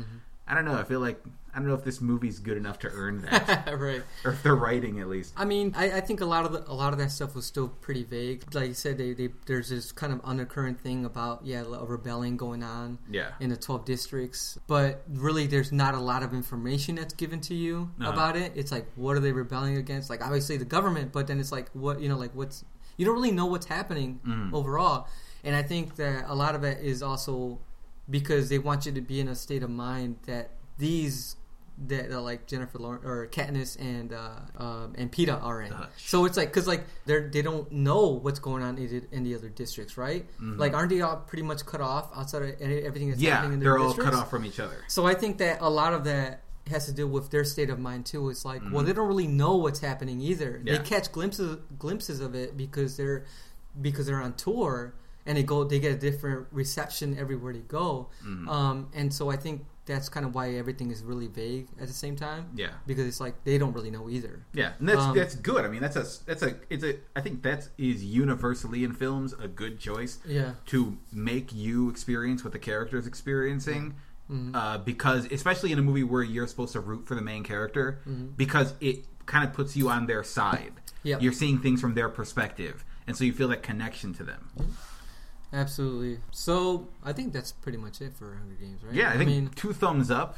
[0.51, 0.75] I don't know.
[0.77, 4.03] I feel like I don't know if this movie's good enough to earn that, right.
[4.25, 5.33] or if they're writing at least.
[5.35, 7.45] I mean, I, I think a lot of the, a lot of that stuff was
[7.45, 8.43] still pretty vague.
[8.53, 12.35] Like you said, they, they there's this kind of undercurrent thing about yeah, a rebellion
[12.37, 13.31] going on Yeah.
[13.39, 17.53] in the twelve districts, but really, there's not a lot of information that's given to
[17.55, 18.11] you Uh-huh.
[18.11, 18.51] about it.
[18.55, 20.09] It's like, what are they rebelling against?
[20.09, 22.63] Like obviously the government, but then it's like, what you know, like what's
[22.97, 24.53] you don't really know what's happening Mm.
[24.53, 25.07] overall.
[25.43, 27.59] And I think that a lot of it is also
[28.11, 31.37] because they want you to be in a state of mind that these
[31.87, 34.29] that uh, like Jennifer Lawrence or Katniss and uh,
[34.63, 35.71] um, and Peeta are in.
[35.71, 35.89] Hutch.
[35.97, 39.23] So it's like because like they're they don't know what's going on in, the- in
[39.23, 40.25] the other districts, right?
[40.39, 43.25] Like aren't they all pretty much cut off outside of everything that's Mm-hmm.
[43.27, 44.11] Yeah, happening in they're their all districts?
[44.11, 44.75] cut off from each other.
[44.89, 47.79] So I think that a lot of that has to do with their state of
[47.79, 48.29] mind too.
[48.29, 50.51] It's like, well, they don't really know what's happening either.
[50.51, 50.67] Mm-hmm.
[50.67, 50.77] Yeah.
[50.77, 53.25] They catch glimpses glimpses of it because they're
[53.81, 54.93] because they're on tour
[55.25, 58.09] and they go they get a different reception everywhere they go.
[58.25, 58.49] Mm-hmm.
[58.49, 61.93] Um, and so I think that's kind of why everything is really vague at the
[61.93, 62.49] same time.
[62.55, 62.69] Yeah.
[62.85, 64.45] because it's like they don't really know either.
[64.53, 65.65] Yeah, and that's Um, that's good.
[65.65, 69.33] I mean, that's a that's a it's a I think that is universally in films
[69.33, 70.19] a good choice.
[70.25, 70.51] Yeah.
[70.67, 73.95] To make you experience what the character is experiencing,
[74.31, 74.55] Mm-hmm.
[74.55, 77.99] uh, because especially in a movie where you're supposed to root for the main character,
[78.37, 80.71] because it kind of puts you on their side.
[80.75, 81.07] Mm-hmm.
[81.09, 81.21] Yep.
[81.21, 84.51] You're seeing things from their perspective, and so you feel that connection to them.
[85.53, 86.19] Absolutely.
[86.31, 88.93] So I think that's pretty much it for Hunger Games, right?
[88.93, 90.37] Yeah, I think mean, two thumbs up.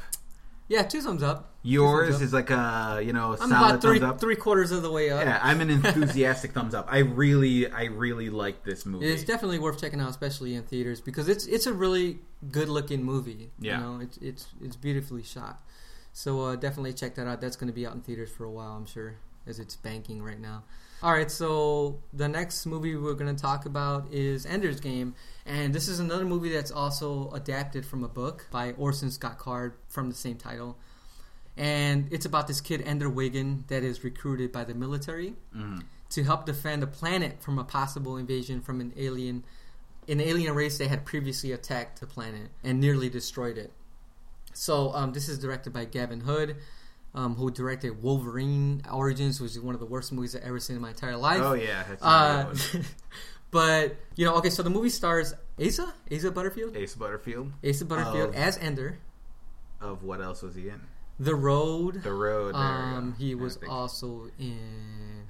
[0.68, 1.50] yeah, two thumbs up.
[1.62, 2.22] Yours thumbs up.
[2.22, 4.20] is like a you know I'm solid about three thumbs up.
[4.20, 5.24] three quarters of the way up.
[5.24, 6.86] Yeah, I'm an enthusiastic thumbs up.
[6.90, 9.06] I really, I really like this movie.
[9.06, 12.18] It's definitely worth checking out, especially in theaters, because it's it's a really
[12.50, 13.50] good looking movie.
[13.60, 13.78] Yeah.
[13.78, 15.62] you know, it's it's it's beautifully shot.
[16.12, 17.40] So uh, definitely check that out.
[17.40, 19.16] That's going to be out in theaters for a while, I'm sure,
[19.46, 20.64] as it's banking right now.
[21.02, 25.74] All right, so the next movie we're going to talk about is Ender's Game, and
[25.74, 30.08] this is another movie that's also adapted from a book by Orson Scott Card from
[30.08, 30.78] the same title.
[31.56, 35.82] And it's about this kid Ender Wiggin that is recruited by the military Mhm.
[36.10, 39.44] to help defend a planet from a possible invasion from an alien
[40.06, 43.72] an alien race that had previously attacked the planet and nearly destroyed it.
[44.52, 46.56] So um, this is directed by Gavin Hood,
[47.14, 50.76] um, who directed Wolverine Origins, which is one of the worst movies I've ever seen
[50.76, 51.40] in my entire life.
[51.42, 52.54] Oh yeah, that's Uh,
[53.50, 55.32] but you know, okay, so the movie stars
[55.64, 57.52] Asa, Asa Butterfield, Asa Butterfield.
[57.64, 58.98] Asa Butterfield Of- as Ender,
[59.80, 60.80] Of what else was he in?
[61.18, 62.02] The Road.
[62.02, 62.54] The Road.
[62.54, 64.58] Um, he was also in.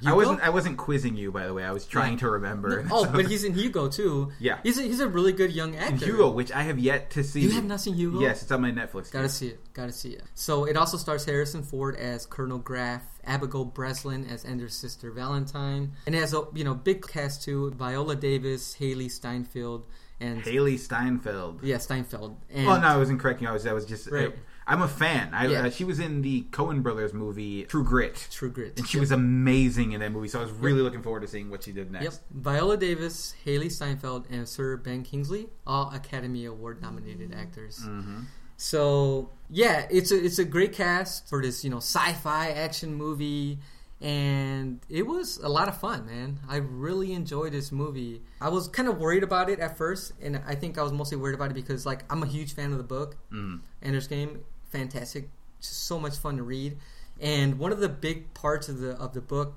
[0.07, 0.41] I wasn't.
[0.41, 1.65] I wasn't quizzing you, by the way.
[1.65, 2.19] I was trying Yeah.
[2.21, 2.83] to remember.
[2.83, 4.33] No, oh, but he's in Hugo too.
[4.39, 4.59] Yeah.
[4.63, 5.93] he's a, he's a really good young actor.
[5.95, 5.99] in.
[5.99, 7.41] Hugo, which I have yet to see.
[7.41, 8.21] You have not seen Hugo?
[8.21, 9.11] Yes, it's on my Netflix.
[9.11, 9.61] Gotta see it.
[9.73, 10.23] Gotta see it.
[10.35, 15.93] So it also stars Harrison Ford as Colonel Graff, Abigail Breslin as Ender's sister Valentine,
[16.07, 19.87] and it has a you know big cast too: Viola Davis, Hailee Steinfeld,
[20.21, 21.63] and Hailee Steinfeld.
[21.63, 22.37] yeah Steinfeld.
[22.51, 23.51] And Oh no, I wasn't correcting you.
[23.51, 23.67] I was.
[23.67, 24.11] I was just.
[24.11, 24.35] Right.
[24.67, 25.35] I'm a fan.
[25.35, 25.63] I, Yeah.
[25.67, 28.79] uh, she was in the Coen Brothers movie True Grit, True Grit.
[28.79, 29.01] and she Yep.
[29.03, 30.29] was amazing in that movie.
[30.29, 32.21] So I was really looking forward to seeing what she did Yep, next.
[32.31, 37.81] Viola Davis, Hailee Steinfeld, and Sir Ben Kingsley, all Academy Award nominated actors.
[37.85, 38.21] Mm-hmm.
[38.57, 43.59] So yeah, it's a it's a great cast for this you know sci-fi action movie,
[44.01, 46.39] and it was a lot of fun, man.
[46.49, 48.23] I really enjoyed this movie.
[48.41, 51.17] I was kind of worried about it at first, and I think I was mostly
[51.17, 53.17] worried about it because like I'm a huge fan of the book.
[53.33, 53.61] Mm.
[53.83, 54.41] Ender's Game,
[54.75, 55.29] fantastic,
[55.61, 56.77] just so much fun to read.
[57.21, 59.55] And one of the big parts of the of the book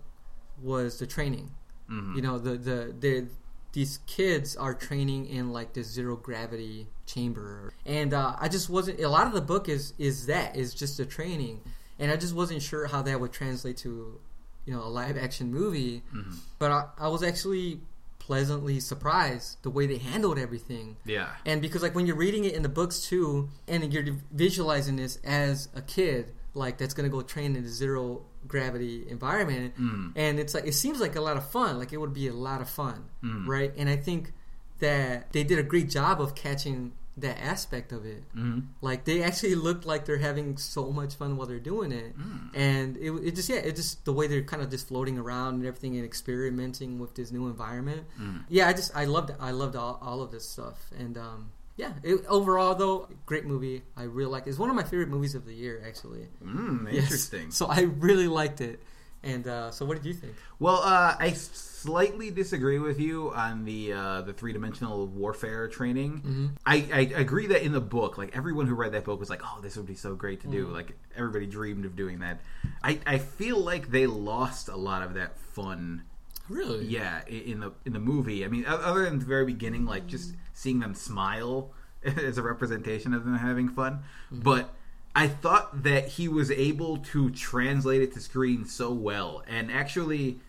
[0.62, 1.52] was the training.
[1.90, 2.16] Mhm.
[2.16, 3.28] You know, the the the
[3.74, 9.00] these kids are training in like this zero gravity chamber, and uh, I just wasn't.
[9.00, 11.62] A lot of the book is is that is just the training,
[12.00, 14.20] and I just wasn't sure how that would translate to,
[14.66, 16.04] you know, a live action movie.
[16.14, 16.36] Mm-hmm.
[16.60, 17.82] But I, I was actually
[18.28, 20.98] pleasantly surprised the way they handled everything.
[21.06, 21.30] Yeah.
[21.46, 25.18] And because like when you're reading it in the books too, and you're visualizing this
[25.24, 30.12] as a kid, like that's gonna go train in a zero gravity environment, Mm.
[30.16, 31.80] and it's like it seems like a lot of fun.
[31.80, 33.48] Like it would be a lot of fun, Mm.
[33.48, 33.74] right?
[33.78, 34.34] And I think
[34.80, 38.24] that they did a great job of catching that aspect of it.
[38.36, 38.68] Mhm.
[38.82, 42.14] Like they actually look like they're having so much fun while they're doing it,
[42.54, 45.56] and it, it just yeah, it just the way they're kind of just floating around
[45.56, 48.04] and everything and experimenting with this new environment.
[48.50, 51.94] Yeah, I just I loved I loved all, all of this stuff, and um, yeah,
[52.04, 53.84] it, overall though, great movie.
[53.96, 54.46] I really like.
[54.48, 54.52] it.
[54.52, 56.28] It's one of my favorite movies of the year, actually.
[56.44, 57.04] Mm, Yes.
[57.04, 57.52] interesting.
[57.52, 58.82] So I really liked it,
[59.24, 60.34] and uh, so what did you think?
[60.60, 66.18] Well, uh, I slightly disagree with you on the uh, the three dimensional warfare training.
[66.18, 66.46] Mm-hmm.
[66.66, 69.42] I, I agree that in the book, like everyone who read that book was like,
[69.44, 70.74] "Oh, this would be so great to do." Mm.
[70.74, 72.42] Like everybody dreamed of doing that.
[72.84, 76.04] I, I feel like they lost a lot of that fun.
[76.50, 76.86] Really?
[76.86, 78.46] Yeah, in the in the movie.
[78.46, 81.72] I mean, other than the very beginning, like just seeing them smile
[82.04, 84.74] as a representation of them having fun, but.
[85.18, 90.42] I thought that he was able to translate it to screen so well, and actually,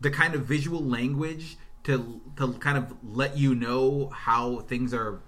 [0.00, 5.18] the kind of visual language to to kind of let you know how things are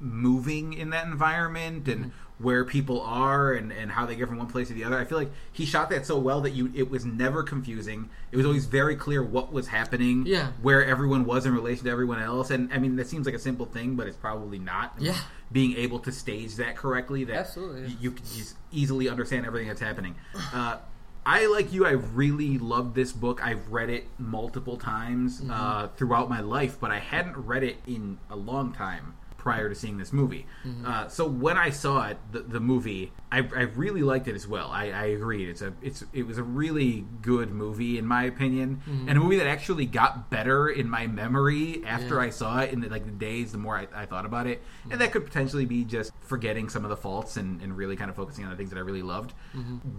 [0.00, 2.10] moving in that environment and mm-hmm.
[2.38, 4.98] Where people are and, and how they get from one place to the other.
[4.98, 8.10] I feel like he shot that so well that you it was never confusing.
[8.32, 10.48] It was always very clear what was happening, Yeah.
[10.60, 12.50] where everyone was in relation to everyone else.
[12.50, 14.94] And I mean that seems like a simple thing, but it's probably not.
[14.98, 15.16] Yeah.
[15.52, 17.82] Being able to stage that correctly that Absolutely.
[17.82, 20.16] y- you can just easily understand everything that's happening.
[20.52, 20.78] Uh,
[21.26, 21.86] I like you.
[21.86, 23.42] I really loved this book.
[23.42, 25.50] I've read it multiple times Mm-hmm.
[25.52, 29.74] uh, throughout my life, but I hadn't read it in a long time prior to
[29.74, 30.46] seeing this movie.
[30.66, 30.86] Mm-hmm.
[30.86, 34.48] Uh, so when I saw it, the, the movie, I, I really liked it as
[34.48, 34.70] well.
[34.72, 35.48] I, I agreed.
[35.50, 39.08] It's a it's it was a really good movie in my opinion, Mm-hmm.
[39.08, 42.22] and a movie that actually got better in my memory after Yeah.
[42.22, 43.52] I saw it in the, like the days.
[43.52, 46.82] The more I, I thought about it, and that could potentially be just forgetting some
[46.84, 49.02] of the faults and, and really kind of focusing on the things that I really
[49.02, 49.34] loved.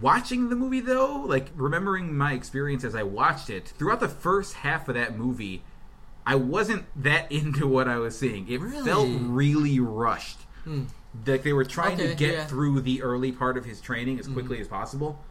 [0.00, 4.54] Watching the movie though, like remembering my experience as I watched it throughout the first
[4.54, 5.62] half of that movie.
[6.26, 8.48] I wasn't that into what I was seeing.
[8.48, 8.84] It Really?
[8.84, 10.40] felt really rushed.
[10.64, 10.84] Hmm.
[11.24, 12.46] Like they were trying Okay, to get yeah.
[12.46, 14.62] through the early part of his training as quickly mm-hmm.
[14.62, 15.24] as possible.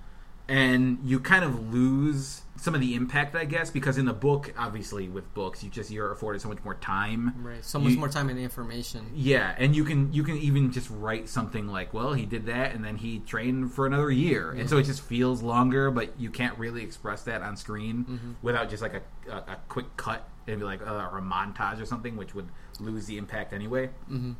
[0.47, 4.53] And you kind of lose some of the impact, I guess, because in the book,
[4.57, 7.33] obviously, with books, you just you're afforded so much more time.
[7.43, 7.63] Right.
[7.63, 9.11] So much You- more time and information.
[9.13, 12.73] Yeah, and you can you can even just write something like, well, he did that,
[12.73, 14.83] and then he trained for another year, and so mm-hmm.
[14.83, 18.31] it just feels longer, but you can't really express that on screen mm-hmm.
[18.41, 21.81] without just like a, a, a quick cut and be like uh, or a montage
[21.81, 23.87] or something, which would lose the impact anyway.
[24.09, 24.33] Mm-hmm.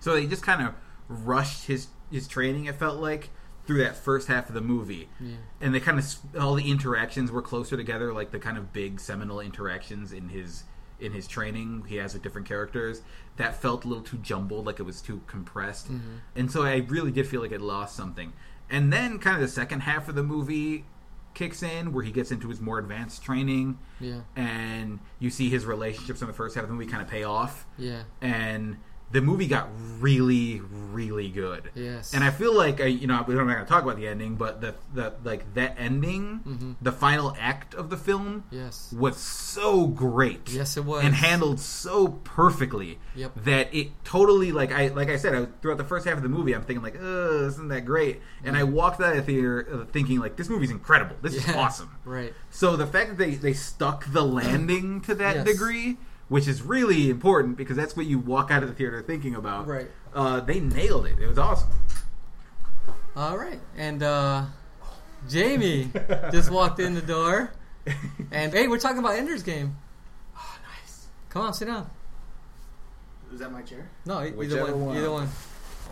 [0.00, 0.74] So they just kind of
[1.08, 2.66] rushed his his training.
[2.66, 3.30] It felt like
[3.66, 5.36] through that first half of the movie, Yeah.
[5.60, 6.06] and they kind of
[6.40, 10.64] all the interactions were closer together, like the kind of big seminal interactions in his
[10.98, 13.02] in his training he has with different characters.
[13.36, 15.88] That felt a little too jumbled, like it was too compressed,
[16.36, 18.32] and so I really did feel like it lost something.
[18.68, 20.84] And then, kind of the second half of the movie
[21.34, 24.20] kicks in, where he gets into his more advanced training, Yeah.
[24.36, 27.22] and you see his relationships in the first half of the movie kind of pay
[27.24, 28.02] off Yeah.
[28.20, 28.76] and
[29.12, 29.68] the movie got
[29.98, 31.70] really, really good.
[31.74, 32.14] Yes.
[32.14, 34.36] And I feel like I, you know, we're not going to talk about the ending,
[34.36, 36.72] but the the like that ending, Mm-hmm.
[36.80, 38.92] the final act of the film, Yes.
[38.96, 40.48] was so great.
[40.50, 41.04] Yes, it was.
[41.04, 42.98] and handled so perfectly.
[43.14, 43.32] Yep.
[43.44, 46.28] That it totally like I like I said I, throughout the first half of the
[46.28, 48.20] movie, I'm thinking like, oh, isn't that great?
[48.44, 51.16] And I walked out of the theater uh, thinking like, this movie's incredible.
[51.20, 51.90] This is awesome.
[52.04, 52.32] Right.
[52.50, 55.46] So the fact that they, they stuck the landing to that Yes.
[55.46, 55.98] degree,
[56.30, 59.66] which is really important because that's what you walk out of the theater thinking about.
[59.66, 59.88] Right.
[60.14, 61.18] Uh, they nailed it.
[61.18, 61.68] It was awesome.
[63.16, 63.60] All right.
[63.76, 64.44] And uh
[65.30, 65.90] Jaime
[66.32, 67.52] just walked in the door.
[68.30, 69.76] And hey, we're talking about Ender's Game.
[70.36, 71.08] Oh, nice.
[71.30, 71.90] Come on, sit down.
[73.32, 73.90] Is that my chair?
[74.06, 74.96] No, either Whichever one, one.
[74.96, 75.28] Either one.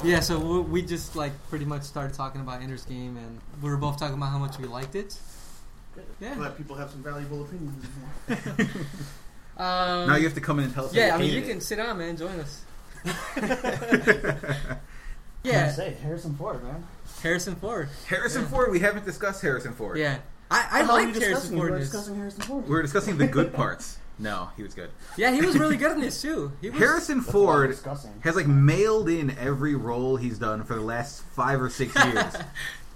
[0.05, 3.69] Yeah, so we, we just like pretty much started talking about Ender's Game, and we
[3.71, 5.19] were both talking about how much we liked it.
[5.97, 6.07] Good.
[6.21, 6.37] Yeah.
[6.39, 7.85] Let people have some valuable opinions.
[9.59, 10.95] Um, now you have to come in and tell us.
[10.95, 12.17] yeah, I mean, you hated can sit down, man.
[12.17, 12.63] Join us.
[13.37, 14.79] it.
[15.43, 16.87] Yeah, say Harrison Ford, man.
[17.23, 17.89] Harrison Ford.
[18.07, 18.49] Harrison Yeah.
[18.49, 18.71] Ford.
[18.71, 19.99] We haven't discussed Harrison Ford.
[19.99, 20.19] Yeah,
[20.51, 21.57] I, I How liked Harrison?
[21.57, 21.59] Ford.
[21.59, 22.65] You in were discussing Harrison Ford.
[22.65, 23.99] We were discussing the good parts.
[24.21, 24.91] No, he was good.
[25.17, 26.53] Yeah, he was really good in this too.
[26.61, 27.79] He was, Harrison That's what I'm Ford
[28.23, 32.37] has like mailed in every role he's done for the last five or six years.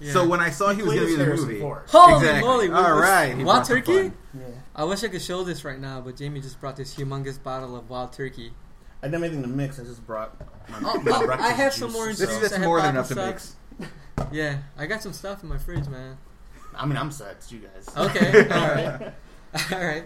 [0.01, 0.13] Yeah.
[0.13, 1.83] So when I saw he was going to be in the Harrison movie, Ford.
[1.87, 2.49] Holy exactly.
[2.49, 2.71] moly!
[2.73, 4.11] All right, he Wild turkey.
[4.35, 4.43] Yeah.
[4.75, 7.77] I wish I could show this right now, but Jaime just brought this humongous bottle
[7.77, 8.53] of wild turkey.
[9.03, 9.79] I didn't have anything to mix.
[9.79, 10.35] I just brought
[10.71, 12.81] my, Oh, my oh, breakfast I have juice, some more in so- This is more
[12.81, 13.27] than vodka enough to stuff.
[13.27, 13.57] mix.
[14.33, 16.17] Yeah, I got some stuff in my fridge, man.
[16.75, 17.33] I mean, I'm set.
[17.33, 17.89] It's you guys.
[17.97, 19.13] Okay, all right,
[19.73, 20.05] all right.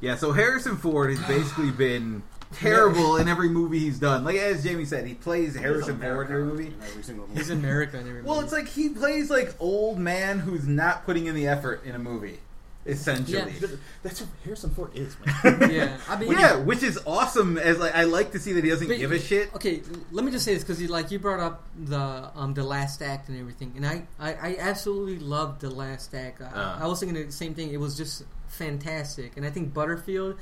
[0.00, 4.22] Yeah, so Harrison Ford has basically been terrible in every movie he's done.
[4.22, 6.66] Like as Jaime said, he plays Harrison Ford in every movie.
[6.68, 7.40] In every single movie.
[7.40, 11.26] He's America in every Well, it's like he plays like old man who's not putting
[11.26, 12.38] in the effort in a movie.
[12.88, 13.38] Essentially.
[13.60, 13.68] Yeah.
[14.02, 15.70] That's what Harrison Ford is, man.
[15.70, 17.58] Yeah, I mean, Yeah, which is awesome.
[17.58, 19.54] As like, I like to see that he doesn't But- give a shit.
[19.54, 22.64] Okay, let me just say this because you like you brought up the um the
[22.64, 26.40] last act and everything, and I I, I absolutely loved the last act.
[26.42, 26.78] I, Uh.
[26.82, 27.70] I was thinking the same thing.
[27.72, 30.36] It was just fantastic, and I think Butterfield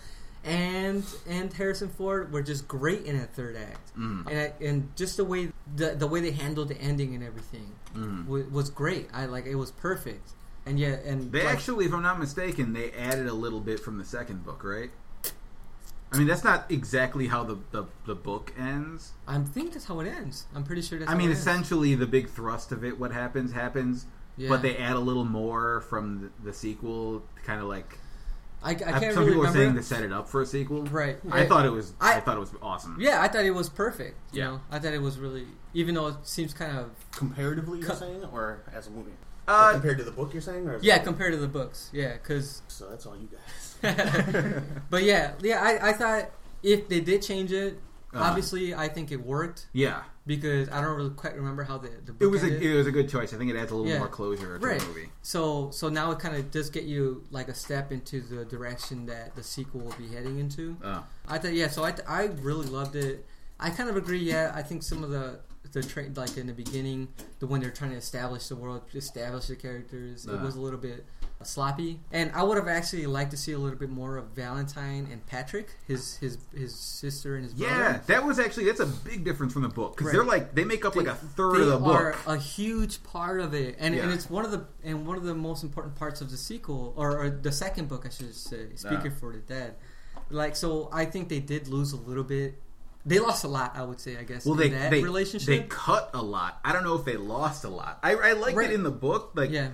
[0.44, 4.26] and and Harrison Ford were just great in that third act, Mm.
[4.30, 7.72] and I, and just the way the the way they handled the ending and everything
[7.96, 8.26] Mm.
[8.28, 9.08] was, was great.
[9.12, 10.30] I like it was perfect,
[10.66, 13.80] and yeah, and They like, actually, if I'm not mistaken, they added a little bit
[13.80, 14.90] from the second book, right?
[16.12, 19.12] I mean, that's not exactly how the, the, the book ends.
[19.26, 20.46] I think that's how it ends.
[20.54, 21.08] I'm pretty sure that's.
[21.08, 21.40] I how mean, it ends.
[21.40, 24.06] essentially, the big thrust of it, what happens, happens.
[24.38, 24.48] Yeah.
[24.50, 27.98] But they add a little more from the, the sequel, to kind of like.
[28.62, 29.48] I, I can't some really people remember.
[29.48, 30.82] are saying to set it up for a sequel.
[30.84, 31.18] Right.
[31.30, 31.92] I I- thought it was.
[32.00, 32.96] I, I- thought it was awesome.
[33.00, 34.16] Yeah, I thought it was perfect.
[34.32, 34.46] You Yeah.
[34.48, 38.24] know, I thought it was really, even though it seems kind of Comparatively, you're saying,
[38.32, 39.12] or as a movie?
[39.48, 41.90] Uh, compared to the book, you're saying, or yeah compared to the books.
[41.92, 43.76] Yeah, because, So that's all you guys.
[44.90, 46.30] but yeah, yeah, I, I thought
[46.62, 47.78] if they did change it,
[48.12, 48.24] Uh-huh.
[48.24, 52.12] obviously I think it worked Yeah, because I don't really quite remember how the the
[52.12, 53.34] book it was a it was a good choice.
[53.34, 53.98] I think it adds a little Yeah.
[53.98, 54.80] more closure to Right.
[54.80, 55.10] the movie.
[55.22, 59.06] So so now it kind of does get you like a step into the direction
[59.06, 60.76] that the sequel will be heading into.
[60.82, 63.26] Uh, I thought yeah, so I I really loved it.
[63.60, 64.18] I kind of agree.
[64.20, 65.40] Yeah, I think some of the
[65.76, 67.08] the tra- like in the beginning,
[67.38, 70.38] the when they're trying to establish the world, establish the characters, it Uh.
[70.38, 71.04] was a little bit
[71.42, 72.00] sloppy.
[72.12, 75.24] And I would have actually liked to see a little bit more of Valentine and
[75.26, 77.74] Patrick, his his his sister and his brother.
[77.74, 80.12] yeah, that was actually that's a big difference from the book because Right.
[80.14, 81.94] they're like they make up like a third they of the book.
[81.94, 85.24] are a huge part of it, and, and it's one of the and one of
[85.24, 88.74] the most important parts of the sequel or, or the second book, I should say.
[88.76, 89.74] Speaking for the Dead,
[90.30, 92.62] like so, I think they did lose a little bit.
[93.06, 94.16] They lost a lot, I would say.
[94.18, 94.44] I guess.
[94.44, 95.46] well, in they that they relationship.
[95.46, 96.58] they cut a lot.
[96.64, 98.00] I don't know if they lost a lot.
[98.02, 98.68] I, I liked Right.
[98.70, 99.30] it in the book.
[99.34, 99.70] Like yeah,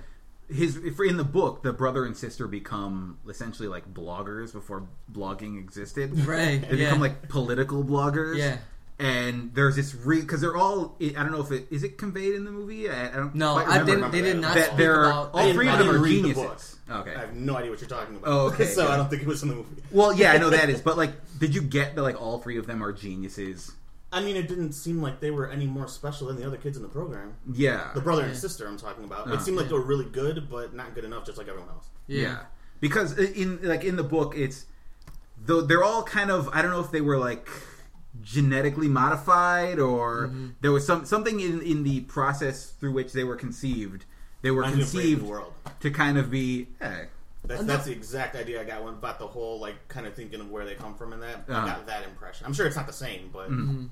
[0.49, 6.15] his in the book, the brother and sister become essentially like bloggers before blogging existed.
[6.27, 6.61] right.
[6.61, 6.85] They yeah.
[6.85, 8.37] become like political bloggers.
[8.37, 8.59] Yeah.
[9.03, 10.97] And there's this re because they're all.
[11.01, 12.89] I don't know if it is it conveyed in the movie.
[12.89, 13.35] I, I don't.
[13.35, 14.13] no, quite I didn't.
[14.13, 15.31] They did not That speak they're about.
[15.35, 16.77] all three of them are didn't the geniuses.
[16.89, 17.13] Okay.
[17.13, 18.29] I have no idea what you're talking about.
[18.31, 18.91] Oh, okay, so good.
[18.93, 19.83] I don't think it was in the movie.
[19.91, 21.11] Well, yeah, I know that is, but like,
[21.41, 23.73] did you get that like all three of them are geniuses?
[24.13, 26.77] I mean, it didn't seem like they were any more special than the other kids
[26.77, 27.35] in the program.
[27.53, 29.27] Yeah, The brother and sister I'm talking about.
[29.27, 29.35] Uh-huh.
[29.35, 31.89] It seemed like they were really good, but not good enough, just like everyone else.
[32.07, 32.23] yeah.
[32.23, 32.39] yeah.
[32.79, 34.67] because in like in the book, it's
[35.45, 37.49] though they're all kind of I don't know if they were like
[38.21, 40.49] genetically modified or Mm-hmm.
[40.61, 44.05] there was some something in in the process through which they were conceived.
[44.43, 45.53] They were Reminds me of Brave conceived New World.
[45.81, 46.69] to kind of be.
[46.81, 47.05] eh,
[47.45, 50.41] That's, that's the exact idea I got when about the whole like kind of thinking
[50.41, 51.45] of where they come from and that.
[51.49, 51.59] Uh-huh.
[51.61, 52.47] I got that impression.
[52.47, 53.87] I'm sure it's not the same, but, Mm-hmm.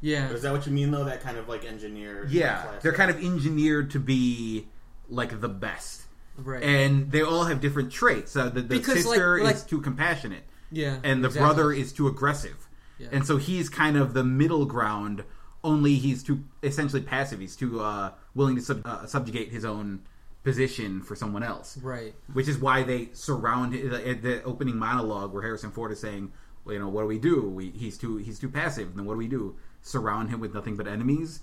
[0.00, 0.26] Yeah.
[0.28, 1.04] but is that what you mean though?
[1.04, 2.26] That kind of like engineer.
[2.28, 4.66] Yeah, class they're kind of engineered to be
[5.08, 6.02] like the best,
[6.36, 6.62] Right.
[6.62, 8.34] and they all have different traits.
[8.34, 10.98] Uh, the the Because, like- sister is too compassionate, yeah.
[11.04, 11.46] and the exactly.
[11.54, 12.56] brother is too aggressive,
[13.02, 13.08] Yeah.
[13.12, 15.24] and so he's kind of the middle ground.
[15.64, 17.38] Only he's too essentially passive.
[17.40, 20.00] He's too uh, willing to sub- uh, subjugate his own
[20.42, 22.14] position for someone else, Right.
[22.32, 26.32] which is why they surround the, the opening monologue where Harrison Ford is saying,
[26.64, 27.48] well, "You know, what do we do?
[27.48, 28.88] We, he's too he's too passive.
[28.88, 29.54] And then what do we do?
[29.82, 31.42] Surround him with nothing but enemies."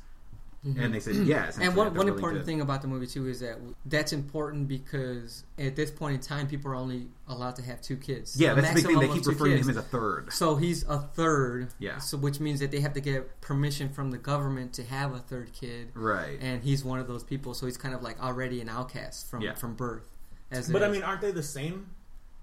[0.63, 1.61] And they said, "Yes." Mm-hmm.
[1.61, 5.77] And one, one important thing about the movie too is that that's important because at
[5.77, 8.35] this point in time, people are only allowed to have two kids.
[8.37, 8.99] Yeah, A that's the big thing.
[8.99, 9.67] They keep referring kids.
[9.67, 10.33] to him as a third.
[10.33, 11.69] So he's a third.
[11.79, 11.99] Yeah.
[11.99, 15.19] So which means that they have to get permission from the government to have a
[15.19, 15.91] third kid.
[15.93, 16.37] Right.
[16.41, 17.53] And he's one of those people.
[17.53, 19.55] So he's kind of like already an outcast from Yeah.
[19.55, 20.09] from birth.
[20.51, 20.93] As But it I is.
[20.93, 21.87] mean, aren't they the same?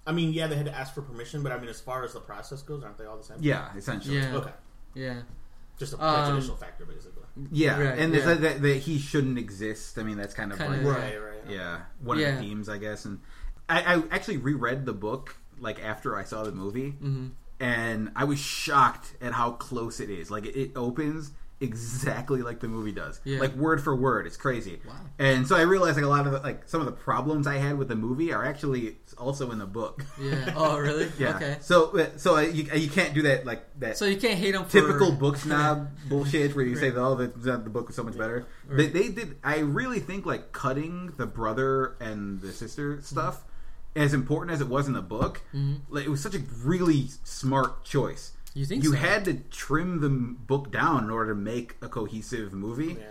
[0.07, 2.15] I mean, yeah, they had to ask for permission, but I mean, as far as
[2.15, 3.39] the process goes, aren't they all the same?
[3.41, 4.17] Yeah, essentially.
[4.17, 4.37] Yeah.
[4.37, 4.53] Okay.
[4.95, 5.21] yeah.
[5.79, 7.25] Just a Um, prejudicial factor, basically.
[7.53, 8.25] Yeah, Right, and yeah.
[8.25, 9.99] That, that, that he shouldn't exist.
[9.99, 11.35] I mean, that's kind of Kinda- Right, right.
[11.51, 13.05] yeah, one of the themes, I guess.
[13.05, 13.21] And
[13.69, 18.25] I, I actually reread the book like after I saw the movie, hmm and I
[18.25, 20.31] was shocked at how close it is.
[20.31, 23.41] Like it, it opens exactly like the movie does, Yeah.
[23.41, 24.27] like word for word.
[24.27, 24.81] It's crazy.
[24.87, 24.95] Wow.
[25.19, 27.57] And so I realized like a lot of the, like some of the problems I
[27.57, 30.05] had with the movie are actually also in the book.
[30.21, 30.53] Yeah.
[30.57, 31.11] Oh, really?
[31.19, 31.37] Yeah.
[31.37, 31.57] Okay.
[31.61, 34.55] So uh, so uh, you, you can't do that like that So you can't hate
[34.55, 36.99] for typical book snob bullshit where you say, Right.
[36.99, 38.77] "Oh, the, the book was so much better." Right.
[38.77, 39.37] They, they did.
[39.43, 43.45] I really think like cutting the brother and the sister stuff,
[43.95, 45.81] as important as it was in the book, Mhm.
[45.89, 48.33] like it was such a really smart choice.
[48.57, 48.97] You think you so?
[48.97, 53.07] had to trim the book down in order to make a cohesive movie, Yeah.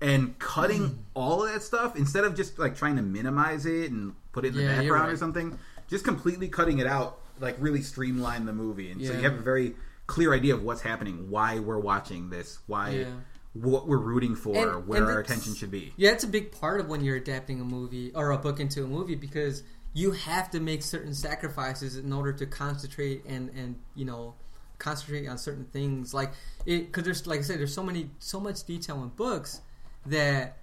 [0.00, 0.94] and cutting Hmm.
[1.14, 4.48] all of that stuff instead of just like trying to minimize it and put it
[4.48, 8.52] in the Yeah, background or something, just completely cutting it out, like really streamline the
[8.52, 9.74] movie, and so you have a very
[10.06, 13.06] clear idea of what's happening, why we're watching this, why Yeah.
[13.54, 15.94] what we're rooting for, And- where and our attention should be.
[15.96, 18.84] Yeah, it's a big part of when you're adapting a movie or a book into
[18.84, 19.62] a movie because
[19.94, 24.34] you have to make certain sacrifices in order to concentrate and and you know
[24.82, 26.32] concentrate on certain things like
[26.66, 29.60] it because there's like I said there's so many so much detail in books
[30.06, 30.58] that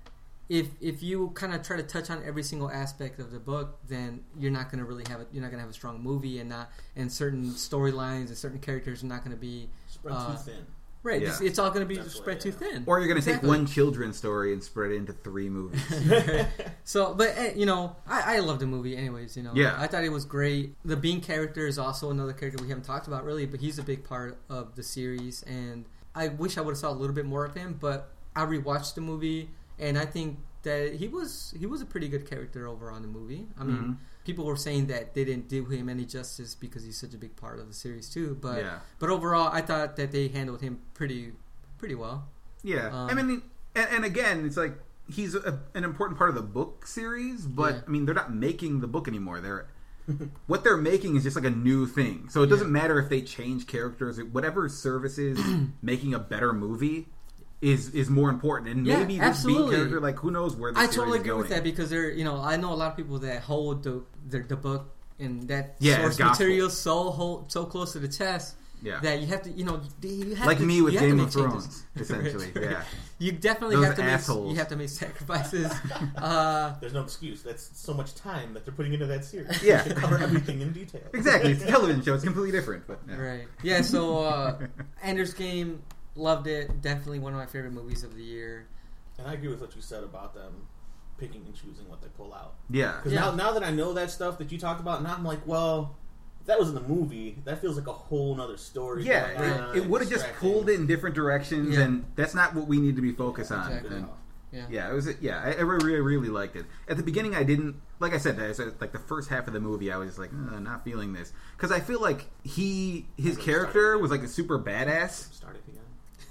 [0.49, 3.80] if if you kind of try to touch on every single aspect of the book,
[3.88, 6.01] then you're not going to really have a, you're not going to have a strong
[6.01, 10.15] movie, and not and certain storylines and certain characters are not going to be Spread
[10.15, 10.65] Uh, too thin.
[11.03, 11.21] Right.
[11.21, 11.29] Yeah.
[11.29, 12.83] It's, it's all going to be That's spread what- too thin.
[12.87, 13.47] Or you're going to Exactly.
[13.49, 15.81] take one children's story and spread it into three movies.
[16.83, 19.37] So, but eh, you know, I, I loved the movie anyways.
[19.37, 19.75] You know, Yeah.
[19.77, 20.75] I thought it was great.
[20.83, 23.83] The Bean character is also another character we haven't talked about really, but he's a
[23.83, 25.85] big part of the series, and
[26.15, 27.77] I wish I would have saw a little bit more of him.
[27.79, 32.07] But I rewatched the movie, and I think that he was he was a pretty
[32.09, 33.47] good character over on the movie.
[33.59, 33.97] I mean, Mhm.
[34.26, 37.36] People were saying that they didn't do him any justice because he's such a big
[37.36, 38.38] part of the series too.
[38.39, 38.80] But yeah.
[38.99, 41.34] but overall, I thought that they handled him pretty
[41.78, 42.28] pretty well.
[42.63, 43.41] Yeah, Um, I mean,
[43.74, 44.74] and, and again, it's like
[45.09, 47.82] he's a, an important part of the book series, but Yeah.
[47.88, 49.39] I mean, they're not making the book anymore.
[49.39, 49.67] They're
[50.47, 52.28] what they're making is just like a new thing.
[52.30, 52.72] So it doesn't Yeah.
[52.82, 54.22] matter if they change characters.
[54.22, 55.39] Whatever services
[55.82, 57.07] making a better movie
[57.62, 58.72] is is more important.
[58.72, 59.64] And Yeah, maybe this absolutely.
[59.72, 61.57] Bean character, like who knows where the I series totally is agree with going.
[61.57, 64.39] that because there, you know, I know a lot of people that hold the the,
[64.39, 69.01] the book and that Yeah, source material so hold, so close to the chest Yeah,
[69.01, 71.16] that you have to, you know, you have like to, me with you have to
[71.16, 71.66] Game make of changes.
[71.66, 72.51] Thrones, essentially.
[72.55, 72.72] Right.
[72.72, 72.84] Yeah,
[73.20, 74.45] You definitely Those have to assholes.
[74.45, 75.70] make you have to make sacrifices.
[76.16, 77.43] uh, There's no excuse.
[77.43, 79.62] That's so much time that they're putting into that series.
[79.62, 79.84] Yeah.
[79.84, 81.01] to cover everything in detail.
[81.14, 81.51] exactly.
[81.51, 82.14] It's a television show.
[82.16, 82.88] It's completely different.
[82.88, 83.18] But yeah.
[83.18, 83.47] right.
[83.62, 83.82] Yeah.
[83.82, 84.68] So uh,
[85.03, 85.82] Ender's Game,
[86.20, 86.82] loved it.
[86.82, 88.67] Definitely one of my favorite movies of the year.
[89.17, 90.67] And I agree with what you said about them
[91.17, 92.53] picking and choosing what they pull out.
[92.70, 93.22] yeah, Because Yeah.
[93.22, 95.95] now, now that I know that stuff that you talked about, now I'm like, well,
[96.39, 99.03] if that was in the movie, that feels like a whole nother story.
[99.03, 101.82] Yeah, on it, it would have just pulled it in different directions, Yeah.
[101.84, 103.67] and that's not what we need to be focused on.
[103.70, 103.97] Exactly.
[103.97, 104.07] And,
[104.53, 104.65] Yeah.
[104.70, 105.09] yeah, it was.
[105.20, 106.65] Yeah, I, I really, really liked it.
[106.88, 108.13] At the beginning, I didn't like.
[108.13, 110.59] I said, I said like the first half of the movie, I was like, uh,
[110.59, 115.32] not feeling this because I feel like he, his character was like a super badass.
[115.34, 115.68] Starting again.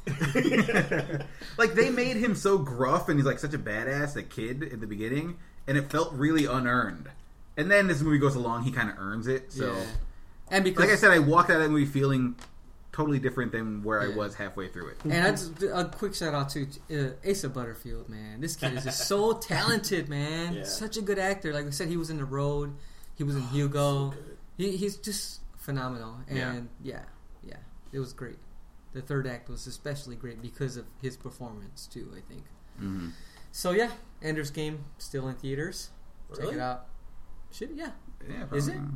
[1.58, 4.80] like they made him so gruff, and he's like such a badass, a kid at
[4.80, 7.08] the beginning, and it felt really unearned.
[7.56, 9.52] And then as the movie goes along, he kind of earns it.
[9.52, 9.86] So, Yeah.
[10.50, 12.36] And because like I said, I walked out of that movie feeling
[12.92, 14.96] totally different than where I was halfway through it.
[15.04, 18.40] And I just, a quick shout out to uh, Asa Butterfield, man.
[18.40, 20.54] This kid is just so talented, man.
[20.54, 20.64] Yeah.
[20.64, 21.52] Such a good actor.
[21.52, 22.74] Like we said, he was in The Road,
[23.14, 24.10] he was in Hugo.
[24.10, 24.16] So
[24.56, 26.16] he, he's just phenomenal.
[26.28, 27.02] And yeah.
[27.44, 27.56] yeah,
[27.92, 28.38] it was great.
[28.98, 32.12] The third act was especially great because of his performance too.
[32.16, 32.42] I think.
[32.78, 33.10] hmm
[33.52, 33.90] So yeah,
[34.20, 35.90] Ender's Game still in theaters.
[36.36, 36.86] Check it out.
[37.52, 37.90] Should yeah.
[38.28, 38.72] Yeah, Is probably.
[38.72, 38.94] it?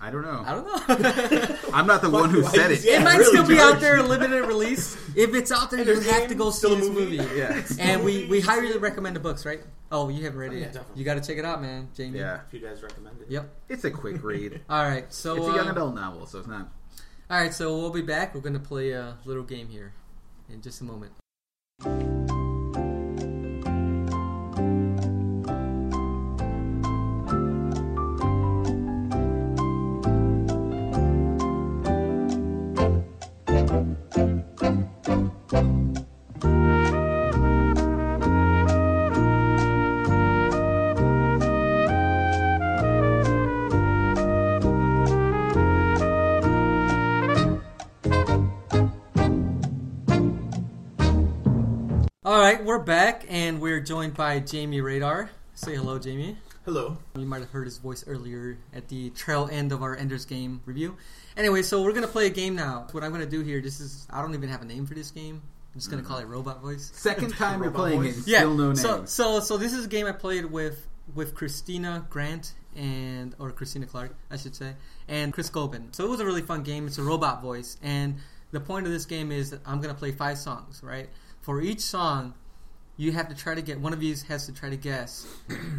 [0.00, 0.42] I don't know.
[0.44, 1.56] I don't know.
[1.72, 2.82] I'm not the one who said it.
[2.84, 3.00] yeah.
[3.00, 4.96] it might really, still be out there, limited release.
[5.14, 7.18] If it's out there, you have to go see still this movie?
[7.18, 7.36] movie.
[7.38, 7.62] Yeah.
[7.78, 9.60] And we, we highly recommend the books, right?
[9.92, 10.72] Oh, you haven't read Oh, it yeah, yet.
[10.74, 10.98] definitely.
[10.98, 12.18] You got to check it out, man, Jaime.
[12.18, 13.30] Yeah, If you guys recommend it.
[13.30, 13.48] Yep.
[13.68, 14.62] it's a quick read.
[14.68, 15.06] All right.
[15.14, 16.68] So it's a young uh, adult novel, so it's not.
[17.30, 17.54] All right.
[17.54, 18.34] So we'll be back.
[18.34, 19.92] We're gonna play a little game here
[20.48, 21.12] in just a moment.
[52.74, 55.30] We're back, and we're joined by Jaime Radar.
[55.54, 56.36] Say hello, Jaime.
[56.64, 56.98] Hello.
[57.16, 60.60] You might have heard his voice earlier at the trail end of our Ender's Game
[60.66, 60.96] review.
[61.36, 62.88] Anyway, so we're gonna play a game now.
[62.90, 65.12] What I'm gonna do here, this is I don't even have a name for this
[65.12, 65.40] game.
[65.72, 66.06] I'm just gonna mm.
[66.06, 66.90] call it Robot Voice.
[66.92, 68.14] Second time you're playing voice.
[68.14, 68.38] it, and Yeah.
[68.38, 68.74] still no name.
[68.74, 73.52] so so so this is a game I played with with Christina Grant and or
[73.52, 74.74] Christina Clark, I should say,
[75.06, 75.92] and Chris Gobin.
[75.92, 76.88] So it was a really fun game.
[76.88, 78.16] It's a robot voice, and
[78.50, 80.80] the point of this game is that I'm gonna play five songs.
[80.82, 81.08] Right
[81.40, 82.34] for each song,
[82.96, 85.26] you have to try to get one of you has to try to guess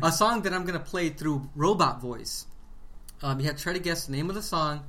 [0.04, 2.46] a song that I'm gonna play through robot voice.
[3.24, 4.84] Um, you have to try to guess the name of the song,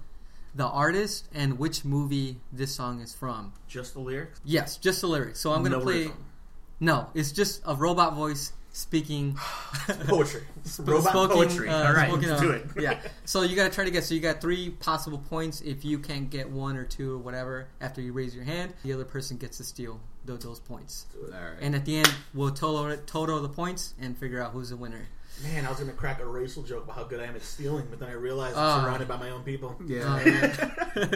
[0.55, 3.53] the artist, and which movie this song is from.
[3.68, 4.41] Just the lyrics.
[4.45, 5.39] Yes, just the lyrics.
[5.41, 5.99] So I'm gonna No play.
[6.05, 6.24] rhythm.
[6.81, 9.35] No, it's just a robot voice speaking.
[10.07, 10.43] Poetry.
[10.68, 11.68] sp- Robot spoken, poetry.
[11.68, 12.66] uh, All right, spoken, uh, do it.
[12.79, 12.99] yeah.
[13.24, 14.07] So you gotta try to guess.
[14.07, 15.61] So you got three possible points.
[15.62, 18.93] If you can't get one or two or whatever after you raise your hand, the
[18.93, 21.07] other person gets to steal tho- those points.
[21.24, 21.55] All right.
[21.61, 25.07] And at the end, we'll total total the points and figure out who's the winner.
[25.43, 27.87] Man, I was gonna crack a racial joke about how good I am at stealing,
[27.91, 28.79] but then I realized Ah.
[28.79, 29.77] I'm surrounded by my own people.
[29.87, 30.03] yeah,
[30.97, 31.11] Oh,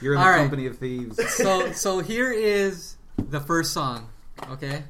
[0.00, 0.36] you're in the All right.
[0.38, 1.18] company of thieves.
[1.34, 4.08] so so here is the first song.
[4.50, 4.84] Okay,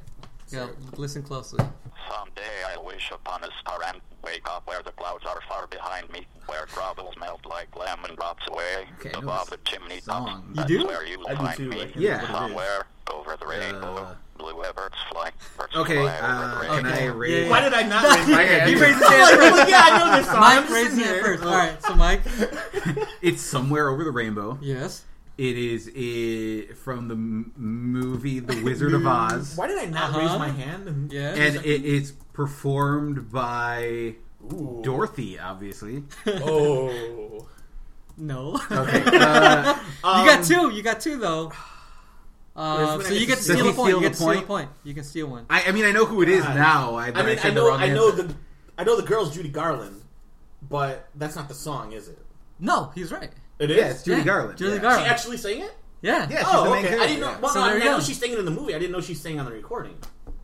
[0.51, 0.67] yeah,
[0.97, 1.63] listen closely.
[2.09, 2.41] Someday
[2.73, 6.25] I'll wish upon a star and wake up where the clouds are far behind me,
[6.47, 8.87] where troubles melt like lemon drops away.
[8.99, 10.25] Okay, Above the chimney song.
[10.27, 10.87] top, You that's do?
[10.87, 11.81] where you'll I do find too, me.
[11.81, 12.15] I can Yeah.
[12.15, 12.35] what it is.
[12.35, 15.31] Somewhere over the rainbow, Uh, blue birds fly.
[15.57, 16.99] Birds Okay, fly over uh, the can rainbow.
[16.99, 17.43] I raise?
[17.45, 17.49] Yeah.
[17.49, 18.69] Why did I not raise my hand?
[18.69, 19.69] He raised his I'm hand first.
[19.69, 20.35] yeah, I know this song.
[20.37, 21.43] I'm Mike just raised sitting it first.
[21.43, 22.21] All right, so Mike.
[23.21, 24.57] It's somewhere over the rainbow.
[24.61, 25.03] Yes.
[25.37, 30.11] It is i from the m- movie The Wizard of Oz, Why did I not
[30.11, 30.19] Uh-huh.
[30.19, 30.87] raise my hand?
[30.87, 31.33] And, Yeah.
[31.33, 34.15] and it, it's performed by
[34.53, 34.79] Ooh.
[34.83, 36.03] Dorothy, obviously.
[36.25, 37.47] Oh.
[38.17, 38.55] no.
[38.71, 40.69] Okay, uh, you got Um, two.
[40.71, 41.51] You got two though.
[42.57, 43.75] Uh, Wait, so you get to Does steal he a point.
[43.75, 44.47] steal You the get to steal a point?
[44.47, 44.69] point.
[44.85, 45.45] You can steal one.
[45.49, 46.55] I, I mean, I know who it is God.
[46.55, 46.95] now.
[46.95, 48.23] I, I mean, said I know, the wrong I know answer.
[48.23, 48.35] the,
[48.77, 50.01] I know the girl's Judy Garland,
[50.61, 52.17] but that's not the song, is it?
[52.57, 53.29] No, he's right.
[53.59, 53.77] It is.
[53.77, 54.57] Yeah, it's Judy Yeah, Garland.
[54.57, 54.97] Judy yeah.
[54.99, 55.75] She actually sang it.
[56.01, 56.27] Yeah.
[56.29, 56.87] Yeah, she's oh, the main okay.
[56.89, 57.03] character.
[57.03, 57.29] I didn't know.
[57.31, 57.39] yeah.
[57.39, 58.03] Well, So no, I, there mean, you I know go.
[58.05, 58.75] she's singing in the movie.
[58.75, 59.95] I didn't know she's singing on the recording.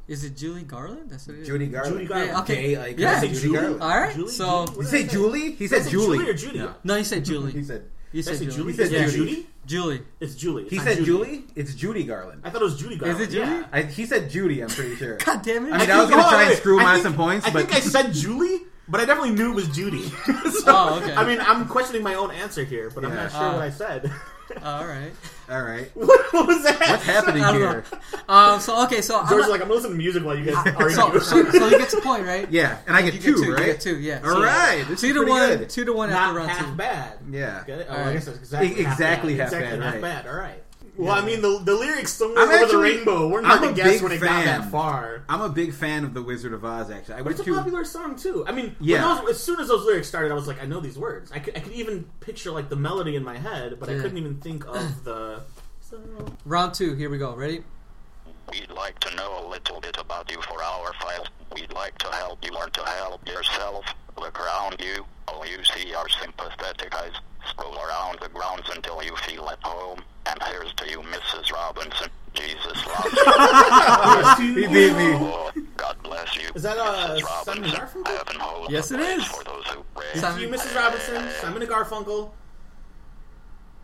[0.08, 1.10] Is it Julie Garland?
[1.10, 1.48] That's what it is.
[1.48, 1.94] Judy Garland.
[1.94, 2.30] Judy Garland.
[2.32, 2.56] Yeah, okay.
[2.56, 3.20] Gay icon Yeah.
[3.22, 3.58] Did I Judy Julie?
[3.60, 3.82] Garland.
[3.84, 4.16] All right.
[4.16, 4.32] Julie?
[4.32, 4.78] So Julie?
[4.78, 5.52] What you say did I Julie?
[5.52, 6.18] He said say Julie.
[6.18, 6.60] Julie or Judy?
[6.60, 6.74] No.
[6.84, 7.52] no, you said Julie.
[7.52, 7.86] He said.
[8.14, 8.74] You Did I said say Julie.
[8.74, 8.74] Julie?
[8.74, 9.30] He said Is Judy.
[9.32, 9.48] Judy?
[9.66, 10.02] Julie.
[10.20, 10.62] It's Julie.
[10.64, 11.06] It's He not said Judy.
[11.06, 11.44] Julie.
[11.56, 12.42] It's Judy Garland.
[12.44, 13.22] I thought it was Judy Garland.
[13.22, 13.48] Is it Julie?
[13.48, 13.66] Yeah.
[13.72, 14.60] I, he said Judy.
[14.62, 15.16] I'm pretty sure.
[15.26, 15.72] God damn it!
[15.72, 17.46] I mean, I was gonna try oh, and screw him I out think- some points,
[17.48, 20.12] I but think I said Julie, but I definitely knew it was Judy.
[20.62, 21.14] So, Oh, okay.
[21.16, 23.24] I mean, I'm questioning my own answer here, but I'm Yeah.
[23.24, 23.54] not sure Ah.
[23.54, 24.12] what I said.
[24.64, 25.12] All right.
[25.50, 25.90] all right.
[25.96, 26.78] what, what was that?
[26.80, 27.86] What's happening I don't here?
[28.28, 28.34] know.
[28.36, 28.60] Um.
[28.60, 29.02] So okay.
[29.02, 30.90] So I'm George's not- like, I'm listening to music while you guys argue.
[30.90, 32.52] so, so so you get a point, right?
[32.52, 33.52] Yeah, and I get You two, get two.
[33.54, 33.60] right?
[33.62, 33.98] You get two.
[34.00, 34.20] Yeah.
[34.26, 34.86] All So right.
[34.90, 35.48] This Two is to pretty one.
[35.58, 35.70] good.
[35.70, 36.66] Two to one after not round half two.
[36.72, 36.76] Yeah.
[36.76, 37.66] bad.
[37.68, 37.88] Get it?
[37.90, 38.14] Oh, All I right.
[38.14, 39.40] guess that's exactly, half Exactly bad.
[39.40, 40.02] half exactly bad, half right.
[40.02, 40.28] bad.
[40.28, 40.64] All right.
[40.98, 43.64] Well, I mean, the the lyrics somewhere I'm over the actually- rainbow weren't I'm hard
[43.64, 45.24] a to guess big when it got that far.
[45.30, 46.92] I'm a big fan of The Wizard of Oz.
[46.92, 47.58] Actually, I But went it's a to.
[47.58, 48.44] popular song too.
[48.48, 48.98] I mean, Yeah.
[48.98, 49.22] yeah.
[49.22, 51.32] Those, as soon as those lyrics started, I was like, I know these words.
[51.32, 54.18] I could, I could even picture like the melody in my head, but I couldn't
[54.18, 55.42] even think of the.
[55.80, 55.98] So,
[56.46, 56.94] Round two.
[56.96, 57.36] Here we go.
[57.36, 57.64] Ready?
[58.52, 61.28] We'd like to know a little bit about you for our files.
[61.54, 63.86] We'd like to help you learn to help yourself.
[64.18, 65.06] Look around you.
[65.30, 67.14] All you see are sympathetic eyes.
[67.50, 70.04] Scroll around the grounds until you feel at home.
[70.28, 71.52] And here's to you, Mrs.
[71.52, 72.10] Robinson.
[72.34, 74.56] Jesus loves you.
[74.62, 75.14] He beat me.
[75.16, 76.50] Oh, God bless you.
[76.56, 77.22] Is that, uh, Mrs.
[77.44, 77.64] Simon Robinson?
[78.04, 78.08] Garfunkel?
[78.18, 79.26] Heaven holds Yes, a it place.
[79.28, 80.06] For those who pray.
[80.16, 80.76] Simon- you, Mrs.
[80.76, 82.32] Robinson, Simon and Garfunkel.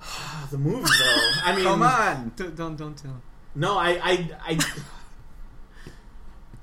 [0.51, 1.31] the movie, though.
[1.43, 2.31] I mean, Come on.
[2.35, 3.21] Don't don't, don't tell.
[3.55, 4.57] No, I, I,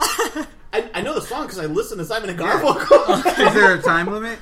[0.01, 3.27] I, I, I know the song because I listen to Simon and Garfunkel.
[3.49, 4.39] Is there a time limit?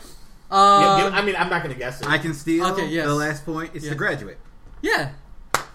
[0.52, 2.06] Uh, Yeah, I mean, I'm not gonna guess it.
[2.08, 2.66] I can steal.
[2.66, 3.06] Okay, yes.
[3.06, 3.70] The last point.
[3.74, 3.90] It's Yeah.
[3.90, 4.38] The Graduate.
[4.82, 5.10] yeah.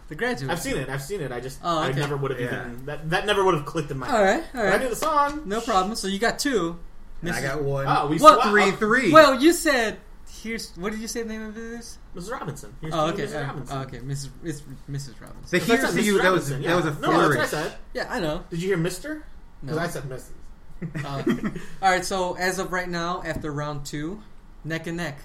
[0.10, 0.50] The graduate.
[0.52, 0.88] I've seen it.
[0.88, 1.34] I've seen it.
[1.34, 2.62] I just, Oh, I never would have Yeah.
[2.68, 3.10] even that.
[3.10, 4.08] That never would have clicked in my.
[4.08, 4.40] All right.
[4.40, 4.82] All But I right.
[4.82, 5.42] knew the song.
[5.46, 5.96] No problem.
[5.98, 6.80] So you got two.
[7.22, 7.86] And I got one.
[7.90, 8.42] Oh, we What?
[8.42, 9.12] swapped- three.
[9.12, 9.98] Well, you said
[10.42, 11.98] here's what did you say the name of it is?
[12.16, 12.32] Mrs.
[12.32, 12.74] Robinson.
[12.80, 13.26] Here's Oh, okay.
[13.26, 13.36] Mrs.
[13.44, 13.78] uh, Robinson.
[13.80, 14.30] okay, Mrs.
[14.44, 15.20] Miss, Mrs.
[15.20, 15.50] Robinson.
[15.50, 16.22] the here's not to you.
[16.22, 16.96] That was Robinson, that was a yeah.
[17.02, 17.74] No, that's what I said.
[17.94, 18.44] Yeah, I know.
[18.50, 19.24] Did you hear Mister?
[19.62, 19.84] Because No.
[19.84, 21.06] I said Mrs.
[21.06, 22.06] Uh, all right.
[22.06, 24.22] So as of right now, after round two,
[24.64, 25.20] neck and neck,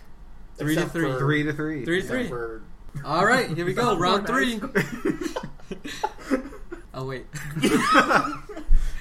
[0.57, 1.13] three to three.
[1.13, 1.85] for- Three to three.
[1.85, 2.29] Three to Except three.
[2.29, 2.63] for-
[3.05, 3.97] All right, here we go.
[3.99, 4.61] Round three.
[6.95, 7.27] oh wait,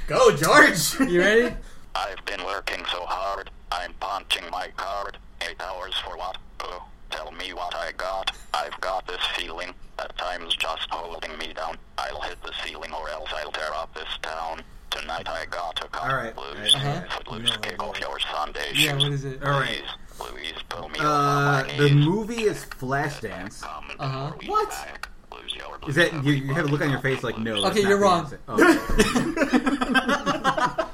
[0.07, 0.99] Go, George.
[1.09, 1.55] you ready?
[1.95, 3.49] I've been working so hard.
[3.71, 5.17] I'm punching my card.
[5.41, 6.37] Eight hours for what?
[6.61, 8.31] Oh, tell me what I got.
[8.53, 11.77] I've got this feeling that time's just holding me down.
[11.97, 14.61] I'll hit the ceiling or else I'll tear up this town.
[14.89, 16.35] Tonight I got to cut All right.
[16.35, 16.75] blues.
[16.75, 17.01] Uh-huh.
[17.11, 19.41] Footloose, No, kick off your Sunday Yeah, what is it?
[19.43, 19.67] All right.
[19.69, 19.87] Please, Louise, pull me
[20.99, 23.61] Uh, the movie is Flashdance.
[23.61, 24.31] Come Uh-huh.
[24.31, 24.69] before we What?
[24.69, 27.61] back, lose your Is that you, you have a look on your face like no?
[27.61, 28.31] that's Okay, you're wrong.
[28.47, 28.57] Oh.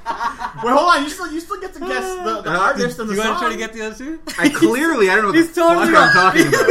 [0.64, 1.02] Wait, hold on.
[1.04, 3.28] You still, you still get to guess the, the Uh, artist and the You song.
[3.28, 4.20] want to try to get the other two?
[4.38, 6.68] I clearly I don't know what the He's totally fuck I'm talking about.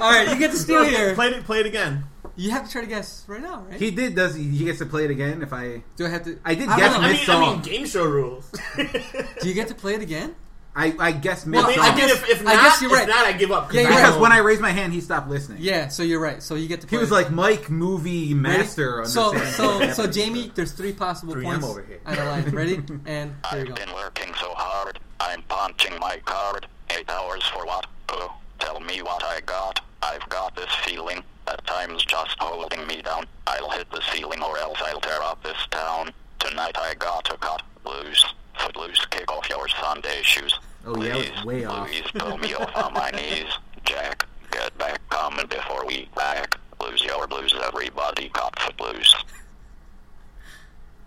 [0.00, 1.14] All right, you get to steal here.
[1.16, 1.44] Play it.
[1.44, 2.04] Play it again.
[2.36, 3.80] You have to try to guess right now, right?
[3.80, 4.14] He did.
[4.14, 5.42] Does he, he gets to play it again?
[5.42, 6.38] If I Do I have to?
[6.44, 7.00] I did don't guess know.
[7.00, 7.42] I Miss mean, song.
[7.42, 8.48] I mean, game show rules.
[8.76, 10.36] Do you get to play it again?
[10.74, 12.98] I I guess mid Well, I mean, I guess- if, if I guess you're if
[12.98, 13.08] right.
[13.08, 13.72] not, I give up.
[13.72, 15.58] Yeah, because don't- when I raised my hand, he stopped listening.
[15.60, 16.42] Yeah, so you're right.
[16.42, 16.86] So you get to.
[16.86, 17.14] He Play was it.
[17.14, 18.34] like Mike, movie Ready?
[18.34, 19.04] master.
[19.06, 20.10] So so so.
[20.10, 22.00] Jaime, there's three possible 3M points over here.
[22.06, 22.44] out of line.
[22.54, 22.76] Ready?
[23.06, 23.74] And here I've we go.
[23.74, 24.98] been working so hard.
[25.18, 26.66] I'm punching my card.
[26.90, 27.86] Eight hours for what?
[28.08, 29.80] Oh, tell me what I got.
[30.02, 33.24] I've got this feeling that time's just holding me down.
[33.46, 36.12] I'll hit the ceiling or else I'll tear up this town.
[36.38, 38.24] Tonight I got to cut loose.
[38.60, 40.58] Footloose, kick off your Sunday shoes.
[40.86, 41.88] Oh, yeah, Please, it's way off.
[41.88, 43.46] Please pull me off on my knees.
[43.84, 46.58] Jack, get back coming before we back.
[46.80, 49.14] Lose your blues, everybody got footloose.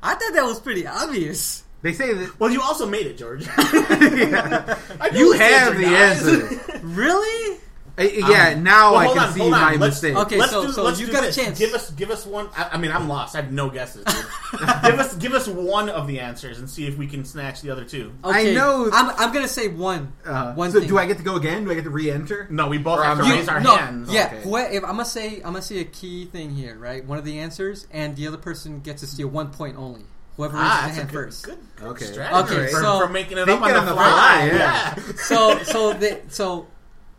[0.01, 1.63] I thought that was pretty obvious.
[1.81, 3.45] They say that Well, you also made it, George.
[3.57, 4.77] Yeah.
[5.13, 6.27] You have the guys.
[6.27, 6.79] answer.
[6.83, 7.59] Really?
[7.95, 9.51] Uh, yeah, now Well, I can on, see on.
[9.51, 10.15] my Let's- mistake.
[10.15, 11.59] Okay, let's so- do, so let's you do got a chance.
[11.59, 12.49] Give us, give us one.
[12.57, 13.35] I, I mean, I'm lost.
[13.35, 14.03] I have no guesses.
[14.83, 17.69] Give us, give us one of the answers and see if we can snatch the
[17.71, 18.11] other two.
[18.23, 20.13] Okay, I know- I'm, I'm gonna say one.
[20.25, 20.89] Uh, one so thing.
[20.89, 21.63] do I get to go again?
[21.65, 22.47] Do I get to re-enter?
[22.49, 24.11] No, we both Or have to I'm- raise our no, hands.
[24.11, 24.41] Yeah, Okay.
[24.41, 27.03] whoe- if, I'm gonna say I'm gonna say a key thing here, right?
[27.05, 30.01] One of the answers, and the other person gets to steal one point only.
[30.37, 31.45] Whoever raises Ah, their hand good, first.
[31.45, 32.05] good, good Okay.
[32.05, 34.03] strategy Okay, for, so- for making it up on the, on the fly.
[34.11, 34.93] fly, Yeah.
[34.97, 35.13] yeah.
[35.17, 36.67] So, so the so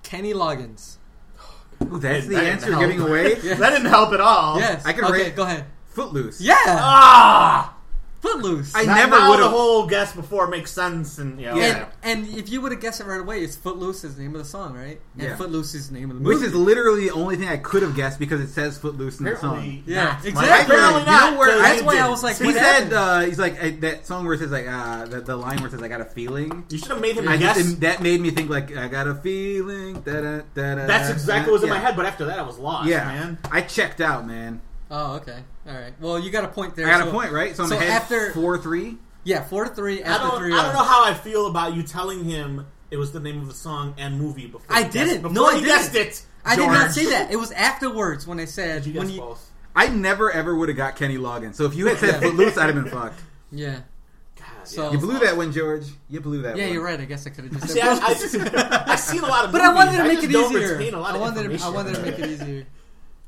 [0.05, 0.97] Kenny Loggins.
[1.83, 2.81] Ooh, that's That the didn't answer help.
[2.83, 3.35] giving away.
[3.35, 4.59] That didn't help at all.
[4.61, 5.65] Yes, I can okay, rate- go ahead.
[5.89, 6.41] Footloose.
[6.41, 7.74] Yeah, Ah.
[8.25, 8.73] Footloose.
[8.75, 11.87] I Now- never now would've- the whole guess before makes sense, and you know, Yeah.
[12.03, 14.35] And, and if you would have guessed it right away, it's Footloose is the name
[14.35, 14.99] of the song, right?
[15.19, 15.37] And Yeah.
[15.37, 16.37] Footloose is the name of the movie.
[16.37, 19.27] Which is literally the only thing I could have guessed because it says Footloose in
[19.27, 19.59] the song.
[19.59, 20.25] apparently, Yeah, not.
[20.25, 20.75] exactly.
[20.77, 21.33] Apparently You not.
[21.33, 22.11] know where- 'cause That's you why I did.
[22.11, 22.93] was like, He what said happened?
[22.95, 25.67] uh, he's like uh, that song where it says like uh, the, the line where
[25.67, 26.65] it says I got a feeling.
[26.71, 27.57] you should have made him I guess.
[27.57, 30.01] just, that made me think like I got a feeling.
[30.01, 31.75] Da-da, da-da, That's exactly what was in yeah.
[31.75, 33.39] my head, but after that, I was lost, Yeah, man.
[33.53, 34.61] I checked out, man.
[34.97, 35.93] Oh, okay, all right.
[36.01, 36.87] Well, you got a point there.
[36.87, 37.57] I got so- a point, right?
[37.57, 38.97] So I'm so ahead after- four three.
[39.25, 40.03] Yeah, four to three.
[40.05, 42.99] I After don't, three, I don't know how I feel about you telling him it
[42.99, 44.67] was the name of the song and movie before.
[44.77, 45.23] I he didn't.
[45.23, 45.75] Before No, I he didn't.
[45.77, 46.23] guessed it.
[46.45, 47.33] I did not say that.
[47.33, 49.23] It was afterwards when I said Did you when guess you.
[49.23, 49.51] both?
[49.75, 51.55] I never ever would have got Kenny Loggins.
[51.57, 52.21] So if you had said Yeah.
[52.21, 53.19] Footloose, I'd have been fucked.
[53.51, 53.81] Yeah,
[54.65, 55.87] So- You blew that one, George.
[56.11, 56.59] You blew that one.
[56.59, 56.73] yeah, one.
[56.75, 57.01] you're right.
[57.01, 57.89] I guess I could have just See, said.
[57.89, 58.35] I, I just
[58.89, 60.79] I seen a lot of but I wanted to make just it don't easier.
[60.95, 62.67] a lot I wanted, to, I wanted to make it easier.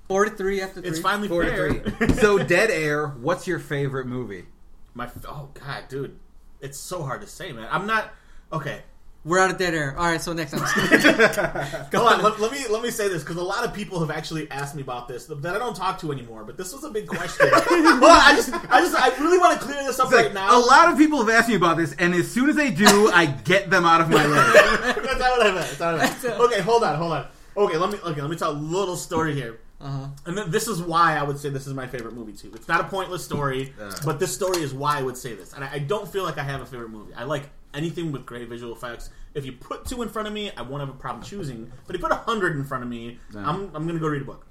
[0.09, 0.91] Four to three after three.
[0.91, 2.09] It's finally Four to three.
[2.21, 3.09] so Dead Air.
[3.09, 4.47] What's your favorite movie?
[4.95, 6.17] My oh god, dude,
[6.61, 7.69] it's so hard to say, man.
[7.71, 8.13] I'm not
[8.53, 8.83] okay.
[9.27, 9.93] We're out of dead air.
[9.99, 10.61] All right, so next time.
[11.93, 14.17] Hold on, let, let me let me say this because a lot of people have
[14.17, 16.45] actually asked me about this that I don't talk to anymore.
[16.45, 17.49] But this was a big question.
[17.51, 20.27] Hold on, I just I just I really want to clear this up It's like,
[20.27, 20.57] right now.
[20.57, 23.11] A lot of people have asked me about this, and as soon as they do,
[23.11, 24.33] I get them out of my way.
[24.33, 25.57] That's not what I meant.
[25.57, 26.41] That's not what I meant.
[26.41, 27.27] Okay, hold on, hold on.
[27.57, 29.59] Okay, let me okay, let me tell a little story here.
[29.81, 30.07] Uh-huh.
[30.25, 32.51] And then this is why I would say this is my favorite movie too.
[32.55, 33.93] It's not a pointless story, Uh.
[34.05, 35.53] but this story is why I would say this.
[35.53, 37.13] And I, I don't feel like I have a favorite movie.
[37.15, 39.11] I like anything with great visual effects.
[39.35, 41.71] If you put two in front of me, I won't have a problem choosing.
[41.87, 43.41] But if you put a hundred in front of me, No.
[43.41, 44.47] I'm I'm gonna go read a book.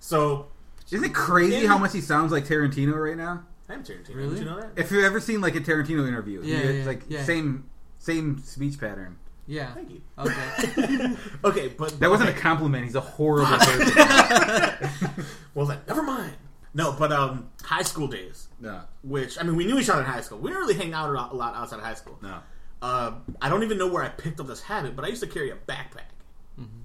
[0.00, 0.48] So
[0.90, 3.44] Isn't it crazy In- how much he sounds like Tarantino right now?
[3.70, 4.14] I'm Tarantino.
[4.14, 4.30] Really?
[4.30, 4.72] Did you know that?
[4.76, 7.24] If you've ever seen like a Tarantino interview, Yeah, he- yeah, like yeah.
[7.24, 7.64] same
[7.98, 9.16] same speech pattern.
[9.46, 9.74] Yeah.
[9.74, 10.00] Thank you.
[10.18, 11.14] Okay.
[11.44, 12.38] Okay, but That wasn't okay.
[12.38, 12.84] a compliment.
[12.84, 14.90] He's a horrible person.
[15.54, 15.80] well then.
[15.86, 16.32] Never mind.
[16.72, 18.48] No, but um, high school days.
[18.60, 18.82] Yeah.
[19.02, 20.38] Which I mean, we knew each other in high school.
[20.38, 22.18] We didn't really hang out a lot- a lot outside of high school.
[22.22, 22.38] no.
[22.82, 25.26] Uh, I don't even know where I picked up this habit, but I used to
[25.28, 26.10] carry a backpack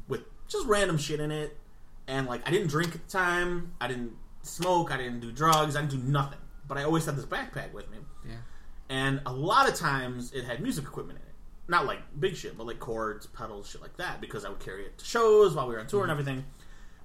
[0.08, 1.58] with just random shit in it,
[2.08, 3.74] and like I didn't drink at the time.
[3.82, 4.92] I didn't smoke.
[4.92, 5.76] I didn't do drugs.
[5.76, 6.40] I didn't do nothing.
[6.70, 8.36] But I always had this backpack with me, Yeah.
[8.90, 11.29] and a lot of times it had music equipment in it.
[11.70, 14.86] Not like big shit, but like cords, pedals, shit like that, because I would carry
[14.86, 16.20] it to shows while we were on tour and mm-hmm.
[16.20, 16.46] everything.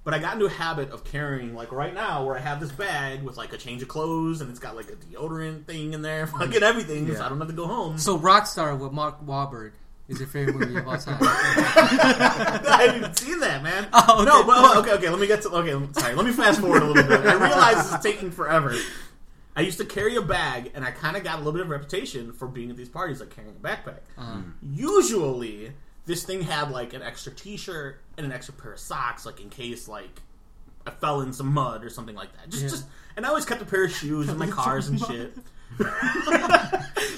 [0.03, 2.71] But I got into a habit of carrying, like right now, where I have this
[2.71, 6.01] bag with like a change of clothes and it's got like a deodorant thing in
[6.01, 7.25] there, fucking everything, so Yeah.
[7.25, 7.99] I don't have to go home.
[7.99, 9.71] So Rockstar with Mark Wahlberg
[10.07, 11.17] is your favorite movie of all time.
[11.21, 13.87] I haven't even seen that, man.
[13.93, 14.25] Oh, okay.
[14.25, 15.09] No, but okay, okay.
[15.09, 15.49] Let me get to.
[15.49, 16.15] Okay, sorry.
[16.15, 17.25] Let me fast forward a little bit.
[17.25, 18.75] I realize this is taking forever.
[19.55, 21.69] I used to carry a bag, and I kind of got a little bit of
[21.69, 23.99] reputation for being at these parties, like carrying a backpack.
[24.17, 24.37] Uh-huh.
[24.61, 25.71] Usually,
[26.05, 29.49] this thing had like an extra T-shirt and an extra pair of socks, like in
[29.49, 30.21] case like
[30.85, 32.49] I fell in some mud or something like that.
[32.49, 32.69] Just, Yeah.
[32.69, 32.85] just,
[33.17, 35.35] and I always kept a pair of shoes in my cars and shit.
[35.79, 35.85] you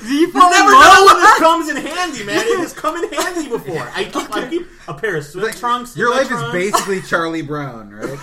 [0.09, 2.39] You never know when this comes in handy, man.
[2.39, 3.89] It has come in handy before.
[3.93, 5.97] I keep, I keep a pair of swim Like, trunks.
[5.97, 6.45] Your my life trunk.
[6.55, 8.17] is basically Charlie Brown, right?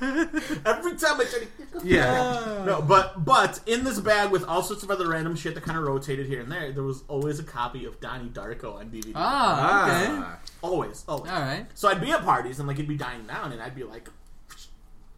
[0.64, 1.46] Every time I try to
[1.84, 2.62] Yeah.
[2.66, 5.76] no, but but in this bag with all sorts of other random shit that kind
[5.78, 9.12] of rotated here and there, there was always a copy of Donnie Darko on DVD.
[9.14, 10.06] Ah, okay.
[10.10, 10.38] Ah.
[10.62, 11.30] Always, always.
[11.30, 11.66] All right.
[11.74, 14.08] So I'd be at parties and like it'd be dying down, and I'd be like,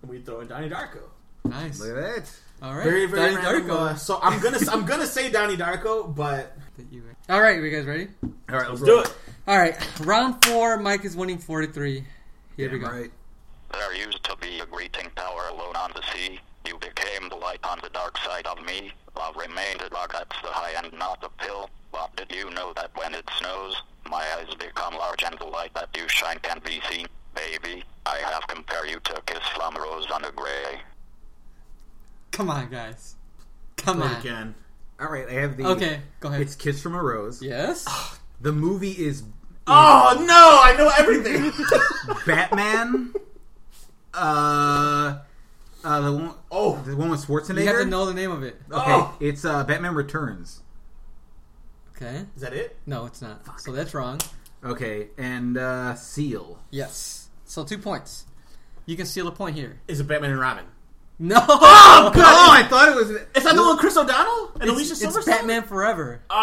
[0.03, 1.01] and we'd throw in Donnie Darko.
[1.45, 1.81] Nice.
[1.81, 2.31] Look at that.
[2.63, 2.85] All right.
[2.85, 3.71] Very very Donnie random.
[3.77, 3.77] Darko.
[3.91, 7.71] uh, so I'm gonna I'm gonna say Donnie Darko, but That you- All right, you
[7.71, 8.09] guys ready?
[8.23, 8.99] All right, let's roll.
[8.99, 9.15] do it.
[9.49, 10.77] All right, round four.
[10.79, 12.05] Mike is winning four to three.
[12.57, 12.89] Here we go.
[12.89, 13.11] Right.
[13.73, 16.39] There used to be a greeting tower alone on the sea.
[16.67, 18.93] You became the light on the dark side of me.
[19.17, 21.69] Love remained a rock, that's the high and not the pill.
[21.91, 25.75] But did you know that when it snows, my eyes become large and the light
[25.75, 27.07] that you shine can be seen?
[27.35, 30.81] Baby, I have compared you to a kiss from a rose on a gray.
[32.31, 33.17] Come on, guys.
[33.77, 34.21] Come Do on.
[34.21, 34.55] again.
[35.01, 35.65] All right, I have the.
[35.67, 36.41] Okay, go ahead.
[36.43, 37.43] It's Kiss from a Rose.
[37.43, 37.85] yes.
[37.89, 39.25] Ah, the movie is
[39.67, 40.61] Oh no!
[40.63, 41.53] I know everything.
[42.27, 43.13] Batman.
[44.15, 45.19] Uh,
[45.85, 47.61] uh, the one, oh, the one with Schwarzenegger.
[47.61, 48.61] You have to know the name of it.
[48.71, 49.17] Okay, Oh.
[49.21, 50.61] it's uh, Batman Returns.
[51.97, 52.25] Okay.
[52.35, 52.77] is that it?
[52.87, 53.43] No, it's not.
[53.61, 54.21] So that's wrong.
[54.65, 56.59] Okay, and uh, Seal.
[56.71, 57.29] Yes.
[57.45, 58.25] So two points.
[58.87, 59.81] You can steal a point here.
[59.89, 60.65] Is it Batman and Robin?
[61.19, 61.37] No.
[61.95, 62.17] Oh, God.
[62.25, 63.11] oh I thought it was.
[63.11, 65.17] Is that the one with Chris O'Donnell and Alicia Silverstone?
[65.19, 66.21] it's Batman Forever.
[66.31, 66.35] Oh,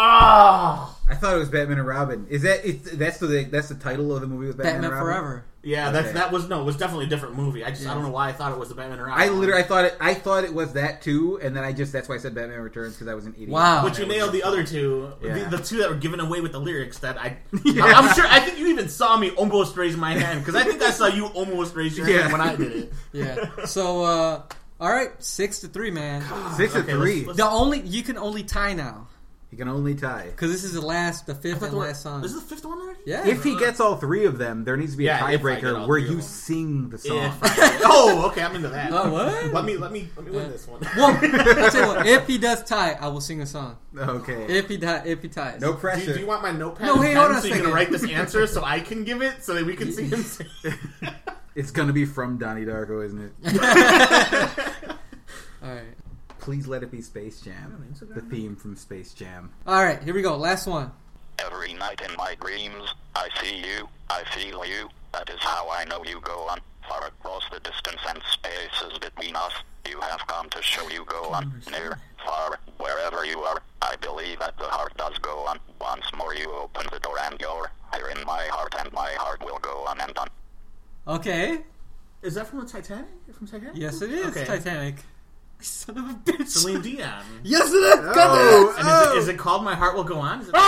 [1.08, 2.26] I thought it was Batman and Robin.
[2.30, 2.64] Is that?
[2.64, 5.12] It's, that's the that's the title of the movie with Batman, Batman and Robin?
[5.22, 5.44] Forever.
[5.62, 5.88] Yeah.
[5.88, 5.92] Okay.
[6.02, 6.60] That's that was no.
[6.62, 7.64] It was definitely a different movie.
[7.64, 7.90] I just Yeah.
[7.90, 9.22] I don't know why I thought it was the Batman and Robin.
[9.22, 11.92] I literally I thought it I thought it was that too, and then I just
[11.92, 13.50] that's why I said Batman Returns because I was an idiot.
[13.50, 13.82] Wow.
[13.82, 15.48] But you nailed the other two, Yeah.
[15.48, 16.98] the, the two that were given away with the lyrics.
[17.00, 17.84] That I, Yeah.
[17.84, 18.26] I'm sure.
[18.26, 21.06] I think you even saw me almost raise my hand because I think I saw
[21.08, 22.20] you almost raise your Yeah.
[22.22, 22.92] hand when I did it.
[23.12, 23.64] Yeah.
[23.66, 24.42] so, uh,
[24.80, 26.22] all right, six to three, man.
[26.56, 27.24] Six Okay, to three.
[27.26, 29.08] let's- The only you can only tie now
[29.50, 30.26] You can only tie.
[30.30, 32.22] because this is the last, the fifth thought and there last song.
[32.22, 33.00] This is the fifth one already.
[33.04, 33.26] yeah.
[33.26, 35.54] If he gets all three of them, there needs to be Yeah, a if I
[35.56, 36.22] get tiebreaker where three of you them.
[36.22, 37.16] sing the song.
[37.18, 38.42] If I- oh, okay.
[38.44, 38.92] I'm into that.
[38.92, 39.52] Oh, what?
[39.52, 40.80] Let me let me let me win this one.
[40.96, 42.06] well, I'll tell you what.
[42.06, 43.76] If he does tie, I will sing a song.
[43.98, 44.44] Okay.
[44.56, 45.60] If he die, if he ties.
[45.60, 46.04] no Do pressure.
[46.10, 46.86] you, do you want my notepad?
[46.86, 47.74] No, and hey, pen hold on a so you can second.
[47.74, 50.22] write this answer so I can give it so that we can see him.
[50.22, 50.46] say-
[51.56, 53.32] It's gonna be from Donnie Darko, isn't it?
[56.50, 56.62] All right.
[56.62, 57.94] Please let it be Space Jam.
[58.00, 59.50] The theme from Space Jam.
[59.68, 60.02] All right.
[60.02, 60.36] Here we go.
[60.36, 60.90] Last one.
[61.38, 64.88] Every night in my dreams, I see you, I feel you.
[65.12, 66.58] That is how I know you go on.
[66.88, 69.52] Far across the distance and spaces between us,
[69.88, 71.62] you have come to show you go on.
[71.70, 75.60] Near, far, wherever you are, I believe that the heart does go on.
[75.80, 79.42] Once more you open the door and you're here in my heart, and my heart
[79.44, 80.28] will go on and on.
[81.06, 81.60] Okay.
[82.22, 83.06] Is that from the Titanic?
[83.32, 83.76] From Titanic?
[83.76, 84.44] Yes, it is Okay.
[84.44, 84.96] Titanic.
[85.62, 86.48] Son of a bitch.
[86.48, 87.22] Celine Dion.
[87.42, 87.98] Yes, it is.
[88.00, 88.74] Oh, Goddamn.
[88.78, 90.40] And is, it, is it called My Heart Will Go On?
[90.40, 90.60] Is it- Oh!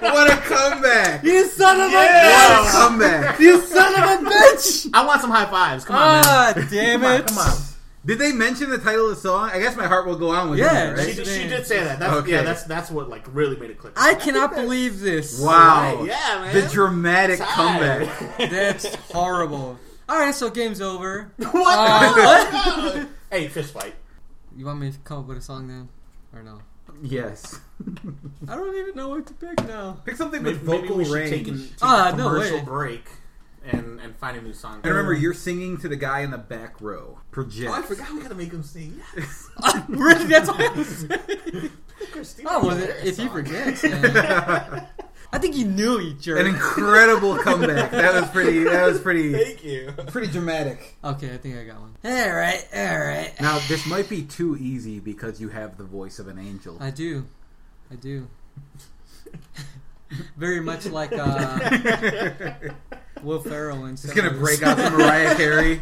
[0.00, 1.24] what a comeback!
[1.24, 3.36] You son of What a a comeback!
[3.36, 3.40] bitch.
[3.40, 4.90] You son of a bitch.
[4.94, 5.84] I want some high fives.
[5.84, 6.24] Come on, man.
[6.26, 7.26] Ah, damn Come on, it.
[7.26, 7.52] come on.
[8.06, 9.50] Did they mention the title of the song?
[9.52, 11.26] I guess my heart will go on with Yeah, it, She, right?
[11.26, 11.98] she- she did say that.
[11.98, 12.30] That's, Okay.
[12.32, 13.92] Yeah, that's that's what like really made it click.
[13.96, 15.40] I cannot believe this.
[15.40, 15.96] Wow.
[15.98, 16.54] Right, yeah, man.
[16.54, 17.48] The dramatic Tied.
[17.48, 18.50] comeback.
[18.50, 19.78] That's horrible.
[20.08, 21.32] All right, so game's over.
[21.36, 21.78] what?
[21.78, 22.12] Uh,
[22.94, 23.08] what?
[23.30, 23.94] hey, fist fight.
[24.56, 25.88] You want me to come up with a song then,
[26.34, 26.60] or no?
[27.02, 27.60] Yes.
[28.48, 29.98] I don't even know what to pick now.
[30.04, 31.30] Pick something Maybe, with maybe vocal we range.
[31.30, 32.64] take, an, take Ah, a no commercial way.
[32.64, 33.04] break
[33.64, 34.76] and and find a new song.
[34.82, 37.18] and remember, you're singing to the guy in the back row.
[37.30, 37.70] Project.
[37.70, 39.00] Oh, I forgot we gotta make him sing.
[39.16, 39.48] Yes.
[39.88, 40.24] really?
[40.24, 41.70] That's what I was saying.
[42.12, 42.90] Christina Oh, was it?
[42.90, 43.30] Aguilera If he song.
[43.30, 44.86] forgets, man.
[45.30, 46.40] I think you knew you jerk.
[46.40, 47.90] An incredible comeback.
[47.90, 48.64] That was pretty.
[48.64, 49.32] That was pretty.
[49.44, 49.92] Thank you.
[50.06, 50.96] Pretty dramatic.
[51.04, 51.94] Okay, I think I got one.
[52.04, 53.32] All right, all right.
[53.40, 56.78] Now this might be too easy because you have the voice of an angel.
[56.80, 57.26] I do,
[57.90, 58.26] I do.
[60.38, 61.58] Very much like uh,
[63.22, 63.98] Will Ferrell and.
[64.00, 65.80] Just gonna break out some Mariah Carey.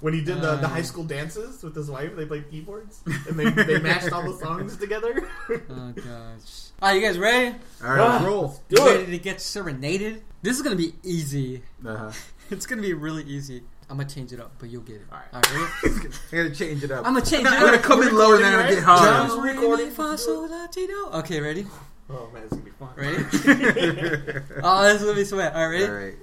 [0.00, 0.68] When he did the, the Uh.
[0.68, 4.38] high school dances with his wife, they played keyboards and they, they matched all the
[4.38, 5.28] songs together.
[5.50, 6.68] Oh gosh.
[6.80, 7.56] All right, you guys ready?
[7.82, 8.60] All right, let's roll.
[8.68, 10.22] You ready to get serenaded?
[10.42, 11.62] This is gonna be easy.
[11.86, 12.10] Uh-huh.
[12.50, 13.62] It's gonna be really easy.
[13.90, 15.02] I'm gonna change it up, but you'll get it.
[15.12, 15.26] All right.
[15.34, 16.08] All right, ready?
[16.32, 17.06] I gotta change it up.
[17.06, 17.52] I'm gonna change it.
[17.52, 17.82] I'm it gonna up.
[17.82, 19.02] come in lower and then I'm gonna get hard.
[19.02, 19.90] John's Do, re, mi, recording.
[19.90, 21.08] fa, sol, la, ti, do.
[21.12, 21.66] Okay, ready?
[22.08, 22.88] oh man, it's gonna be fun.
[22.96, 23.16] Ready?
[24.62, 25.54] oh, this is gonna be sweat.
[25.54, 26.16] All right, All ready?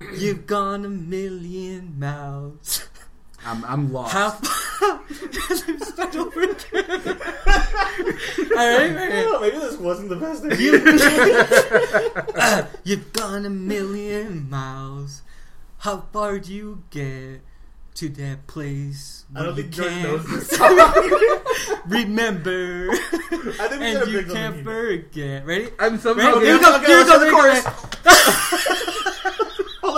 [0.00, 0.18] right.
[0.18, 2.88] You've gone a million miles.
[3.46, 4.12] I'm I'm lost.
[4.12, 5.00] How far?
[5.08, 6.90] Start over again.
[8.50, 9.40] All right, ready?
[9.40, 10.72] Maybe this wasn't the best idea.
[10.72, 10.76] You,
[12.96, 15.22] you've gone a million miles.
[15.78, 17.40] How far do you get
[17.94, 19.24] to that place?
[19.34, 20.76] I don't where think you Jordan can't knows this song.
[21.86, 22.88] remember?
[22.90, 25.46] I think we and gotta you pick can't forget.
[25.46, 25.68] Ready?
[25.78, 26.34] I'm somehow.
[26.34, 26.46] Ready?
[26.46, 26.76] Here we go.
[26.76, 27.18] okay, Here we go.
[27.24, 28.92] the chorus.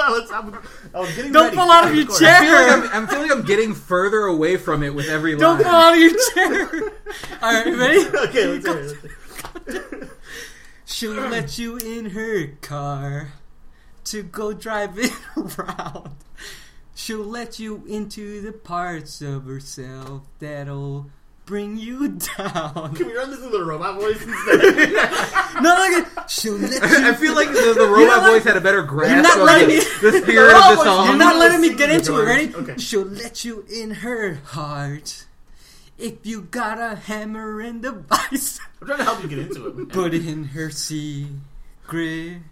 [0.09, 0.15] Go.
[0.19, 0.31] Let's.
[0.33, 0.59] I'm,
[0.95, 1.57] I was getting Don't ready.
[1.57, 2.37] fall out of your chair.
[2.37, 5.57] I feel like I'm, I'm feeling I'm getting further away from it with every little
[5.57, 5.71] Don't line.
[5.73, 6.93] fall out of your chair.
[7.43, 7.99] All right, ready?
[8.29, 8.97] Okay, let's hear it.
[9.67, 10.11] Let's hear it.
[10.85, 13.33] She'll let you in her car
[14.05, 16.17] to go driving around.
[16.95, 21.11] She'll let you into the parts of herself that'll
[21.49, 22.95] bring you down.
[22.95, 24.93] Can we run this in the robot voice instead?
[25.63, 27.07] No, like, she'll let you.
[27.09, 29.39] I feel like the, the robot You're not voice had a better grasp You're not
[29.39, 31.07] of letting the, me- the spirit of the song.
[31.09, 32.25] You're not letting me get into it.
[32.25, 32.29] chorus.
[32.29, 32.55] Ready?
[32.55, 32.79] Okay.
[32.79, 35.25] She'll let you in her heart.
[35.99, 39.67] If you got a hammer and a vice, I'm trying to help you get into
[39.67, 39.77] it.
[39.77, 39.87] man.
[39.87, 42.43] put in her secret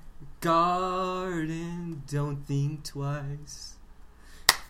[0.40, 2.02] garden.
[2.08, 3.74] Don't think twice.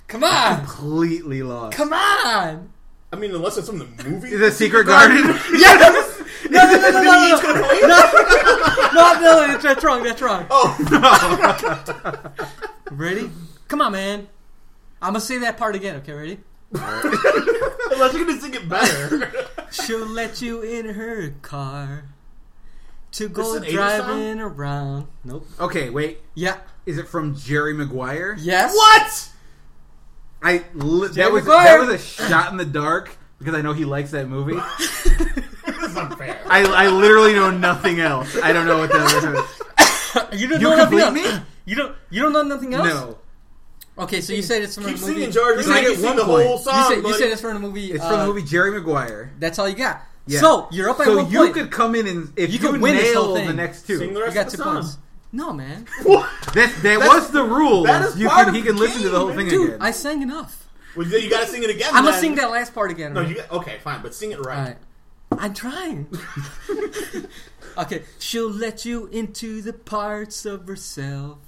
[0.09, 0.59] Come on!
[0.59, 1.75] completely lost.
[1.77, 2.71] Come on!
[3.17, 5.17] I mean, unless it's from the movie, The Secret Garden.
[5.53, 6.23] yes.
[6.51, 7.41] No, no, no, no, no,
[7.81, 8.11] no.
[8.93, 10.03] no, no, no, that's, that's wrong.
[10.03, 10.47] That's wrong.
[10.51, 12.55] Oh, no.
[12.91, 13.31] Ready?
[13.69, 14.29] Come on, man.
[15.01, 15.97] I'm gonna say that part again.
[15.97, 16.39] Okay, ready?
[16.73, 19.49] unless you're gonna sing it better.
[19.71, 22.05] She'll let you in her car
[23.13, 25.09] to go driving around.
[25.25, 25.47] Nope.
[25.59, 26.21] Okay, wait.
[26.35, 26.59] Yeah.
[26.85, 28.37] Is it from Jerry Maguire?
[28.39, 28.75] Yes.
[28.75, 29.31] what?
[30.47, 31.65] I li- that was Maguire.
[31.79, 34.59] that was a shot in the dark because I know he likes that movie.
[35.67, 36.41] This is unfair.
[36.47, 38.37] I, I literally know nothing else.
[38.41, 40.33] I don't know what that is.
[40.41, 41.39] You don't You know nothing complete else.
[41.41, 41.45] me?
[41.67, 41.97] You don't.
[42.11, 42.87] You don't know nothing else.
[42.89, 43.19] No,
[43.99, 45.13] Okay, so you said it's from Keep a movie.
[45.15, 45.57] singing, George.
[45.59, 46.47] You said can it you at sing one the point.
[46.47, 46.63] whole You
[46.95, 47.93] said, you said it's from a movie.
[47.93, 49.33] it's uh, from the movie Jerry Maguire.
[49.39, 50.01] That's all you got.
[50.27, 50.41] Yeah.
[50.41, 52.81] So you're up by So one you could come in and if You you, could
[52.81, 53.49] win this nail whole thing.
[53.49, 54.75] the next two, Sing the You rest got of two the song.
[54.77, 54.99] points.
[55.37, 55.87] No, man.
[56.03, 56.31] What?
[56.55, 57.83] that that That's- was the rule.
[57.83, 59.49] that is you part can of he the can listen to the whole game, thing
[59.51, 59.83] Dude, again.
[59.83, 60.67] I sang enough.
[60.97, 61.89] Well, you gotta sing it again.
[61.89, 62.21] I'm gonna then.
[62.21, 63.13] sing that last part again.
[63.13, 63.37] No, right?
[63.37, 64.59] you okay, fine, but sing it right.
[64.59, 64.77] All right.
[65.39, 66.09] I'm trying.
[67.79, 71.39] okay, she'll let you into the parts of herself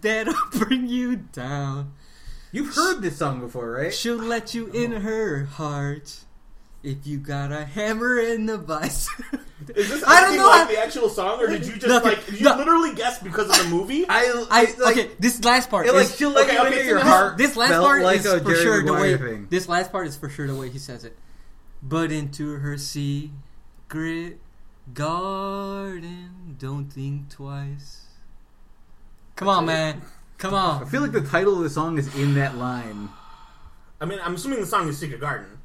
[0.00, 1.94] that'll bring you down.
[2.52, 3.92] You've heard this song before, right?
[3.92, 5.00] She'll let you in oh.
[5.00, 6.20] her heart
[6.82, 9.08] if you got a hammer in the vice.
[9.76, 11.98] Is this I don't know like how- the actual song, or did you just No,
[11.98, 12.56] like did you no.
[12.56, 14.04] literally guess because of the movie?
[14.08, 15.10] I, I like, okay.
[15.18, 17.02] This last part it, like is she'll let Okay, you okay, into sing your it.
[17.02, 17.36] heart.
[17.38, 19.16] this last part like is for Jerry sure the way.
[19.16, 19.46] thing.
[19.50, 21.16] This last part is for sure the way he says it.
[21.82, 24.38] But into her secret
[24.92, 28.06] garden, don't think twice.
[29.36, 30.02] Come on, man.
[30.38, 30.82] Come on.
[30.82, 33.10] I feel like the title of the song is in that line.
[34.00, 35.58] I mean, I'm assuming the song is Secret Garden,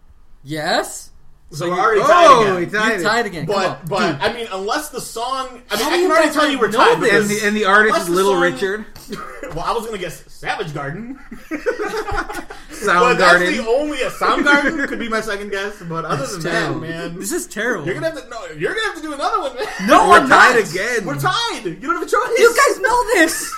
[0.46, 1.10] Yes.
[1.52, 2.72] so, you- we're already Oh, tied we again.
[2.82, 3.04] tied You're it.
[3.04, 3.46] tied again.
[3.48, 3.78] Come But on.
[3.88, 6.50] but Dude, I mean, unless the song, I mean, How I can already guys tell
[6.50, 7.14] you we're tied this?
[7.14, 8.86] And because the, and the artist unless is the Little song- Richard.
[9.56, 11.20] well, I was gonna guess Savage Garden.
[12.86, 13.18] But Soundgarden.
[13.18, 15.82] that's the only a Soundgarden could be my second guess.
[15.82, 16.80] But other than that, terrible.
[16.82, 17.86] man, This is terrible.
[17.86, 19.66] you're gonna have to no, you're gonna have to do another one, man.
[19.88, 20.70] no, We're I'm tied not.
[20.70, 21.06] again.
[21.06, 21.62] We're tied.
[21.66, 22.38] You don't have a choice.
[22.38, 23.56] You guys know this.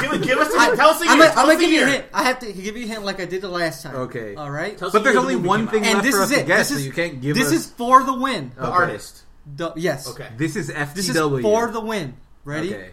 [0.00, 1.26] Give, give us the I, tell us the I'm year.
[1.28, 2.04] gonna, Tell I'm gonna give you a hint.
[2.14, 3.94] I have to give you a hint like I did the last time.
[3.96, 4.34] Okay.
[4.36, 4.76] All right.
[4.78, 5.72] Tell us But the there's year only the movie one came out.
[5.72, 6.46] thing And left this for is us to it.
[6.46, 7.52] guess, This so is you can't give this us.
[7.52, 8.52] is for the win.
[8.56, 8.70] The Okay.
[8.72, 9.22] artist.
[9.56, 10.08] The- yes.
[10.08, 10.28] Okay.
[10.36, 10.94] This is FTW.
[10.94, 12.14] This is for the win.
[12.44, 12.74] Ready?
[12.74, 12.90] Okay.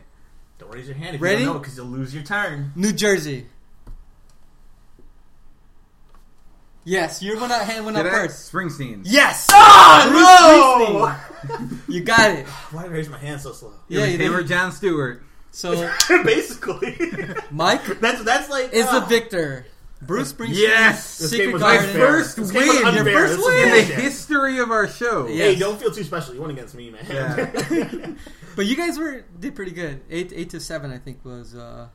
[0.58, 1.39] Don't raise your hand if Ready?
[1.41, 2.72] you don't know because you'll lose your turn.
[2.76, 3.45] New Jersey.
[6.86, 8.28] Yes, you're gonna hand one up Did I?
[8.28, 8.52] first.
[8.52, 9.02] Springsteen.
[9.04, 9.47] Yes.
[9.52, 11.16] Oh
[11.88, 12.47] You got it.
[12.72, 13.74] Why did I raise my hand so slow?
[13.88, 14.47] Yeah, you Him or did.
[14.47, 15.22] Jon Stewart.
[15.52, 15.91] So
[16.24, 16.97] Basically,
[17.52, 19.66] Mike that's that's like is the uh, victor.
[20.02, 20.54] Bruce Springsteen.
[20.56, 21.18] Yes!
[21.18, 21.89] This Secret game was My Garden.
[21.89, 22.08] unfair.
[22.08, 22.88] first This game was win.
[22.88, 23.04] unfair.
[23.04, 23.58] Your first This is win.
[23.58, 23.95] In the bullshit.
[24.04, 25.28] history of our show.
[25.28, 25.34] Yeah.
[25.36, 25.60] Hey, Yes.
[25.60, 26.34] don't feel too special.
[26.36, 27.06] You won against me, man.
[27.10, 28.12] Yeah.
[28.56, 30.02] But you guys were did pretty good.
[30.10, 31.88] Eight eight to seven, I think, was uh,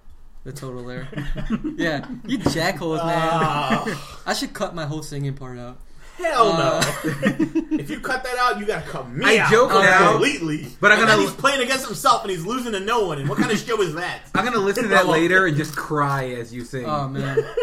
[0.45, 1.09] the total there.
[1.77, 3.19] yeah, you jackholes, man.
[3.33, 5.79] Ah, I should cut my whole singing part out.
[6.19, 6.81] Hell Uh, no!
[7.79, 10.67] if you cut that out, you gotta cut me I out joke now, completely.
[10.81, 13.19] but I'm And gonna- then he's playing against himself and he's losing to no one.
[13.19, 14.21] And what kind of show is that?
[14.35, 16.87] I'm gonna listen to that later and just cry as you sing.
[16.87, 17.39] Oh man.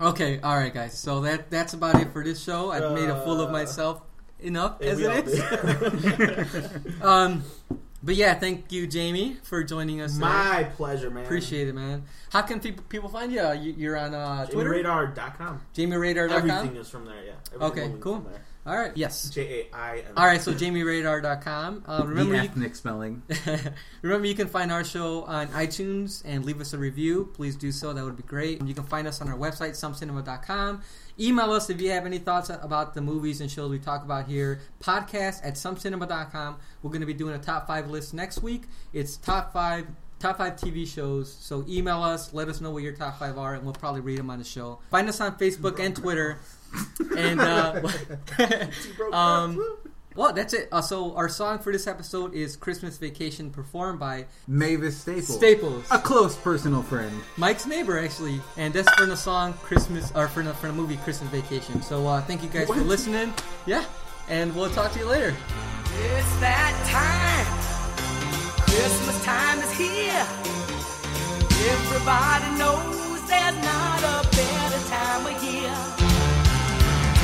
[0.00, 0.96] Okay, all right, guys.
[0.96, 2.70] So that that's about it for this show.
[2.70, 4.00] I've made a fool of Uh, myself
[4.38, 7.02] enough Yeah, as we all it is.
[7.02, 7.42] um,
[8.02, 10.14] but yeah, thank you, Jaime, for joining us.
[10.14, 10.26] today.
[10.26, 11.24] My pleasure, man.
[11.24, 12.04] Appreciate it, man.
[12.30, 13.40] How can people people find you?
[13.40, 15.60] Uh, you you're on uh, Twitter, JaimeRadar.com.
[15.74, 16.50] JaimeRadar.com.
[16.50, 17.32] Everything is from there, yeah.
[17.54, 18.16] Everything Okay, cool.
[18.16, 18.44] from there.
[18.66, 19.30] All right, yes.
[19.30, 20.12] J A I M.
[20.16, 21.84] All right, so JaimeRadar.com.
[21.88, 23.22] Uh, remember, the you, ethnic spelling.
[24.02, 27.30] remember, you can find our show on iTunes and leave us a review.
[27.34, 28.62] Please do so; that would be great.
[28.62, 30.82] You can find us on our website, somecinema.com.
[31.20, 34.26] Email us if you have any thoughts about the movies and shows we talk about
[34.26, 34.60] here.
[34.80, 36.56] Podcast at somecinema.com.
[36.82, 38.64] We're going to be doing a top five list next week.
[38.92, 39.86] It's top five
[40.18, 41.32] top five TV shows.
[41.32, 44.18] So email us, let us know what your top five are, and we'll probably read
[44.18, 44.80] them on the show.
[44.90, 46.38] Find us on Facebook and Twitter.
[47.16, 47.80] And uh,
[49.12, 49.78] um,
[50.18, 50.68] well, that's it.
[50.72, 55.36] Uh, so our song for this episode is "Christmas Vacation," performed by Mavis Staples.
[55.36, 57.12] Staples, A close personal friend.
[57.36, 60.96] Mike's neighbor, actually, and that's for the song "Christmas" or for the, for the movie
[60.96, 63.32] "Christmas Vacation." So uh, thank you guys for listening.
[63.64, 63.84] Yeah,
[64.28, 65.36] and we'll talk to you later.
[65.86, 67.46] It's that time.
[68.64, 70.26] Christmas time is here.
[71.70, 75.74] Everybody knows there's not a better time of year.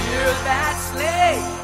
[0.06, 1.63] Hear that sleigh.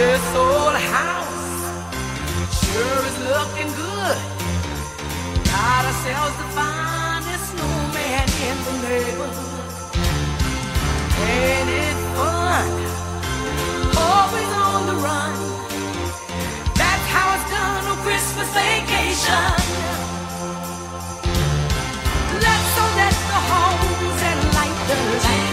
[0.00, 1.60] This old house
[2.64, 4.18] sure is looking good.
[5.44, 9.70] Got ourselves the finest snowman in the neighborhood.
[11.20, 12.70] Ain't it fun?
[14.08, 15.36] Always on the run.
[16.80, 19.52] That's how it's done on Christmas vacation.
[22.40, 24.96] Let's all let the homes and light the
[25.28, 25.49] light.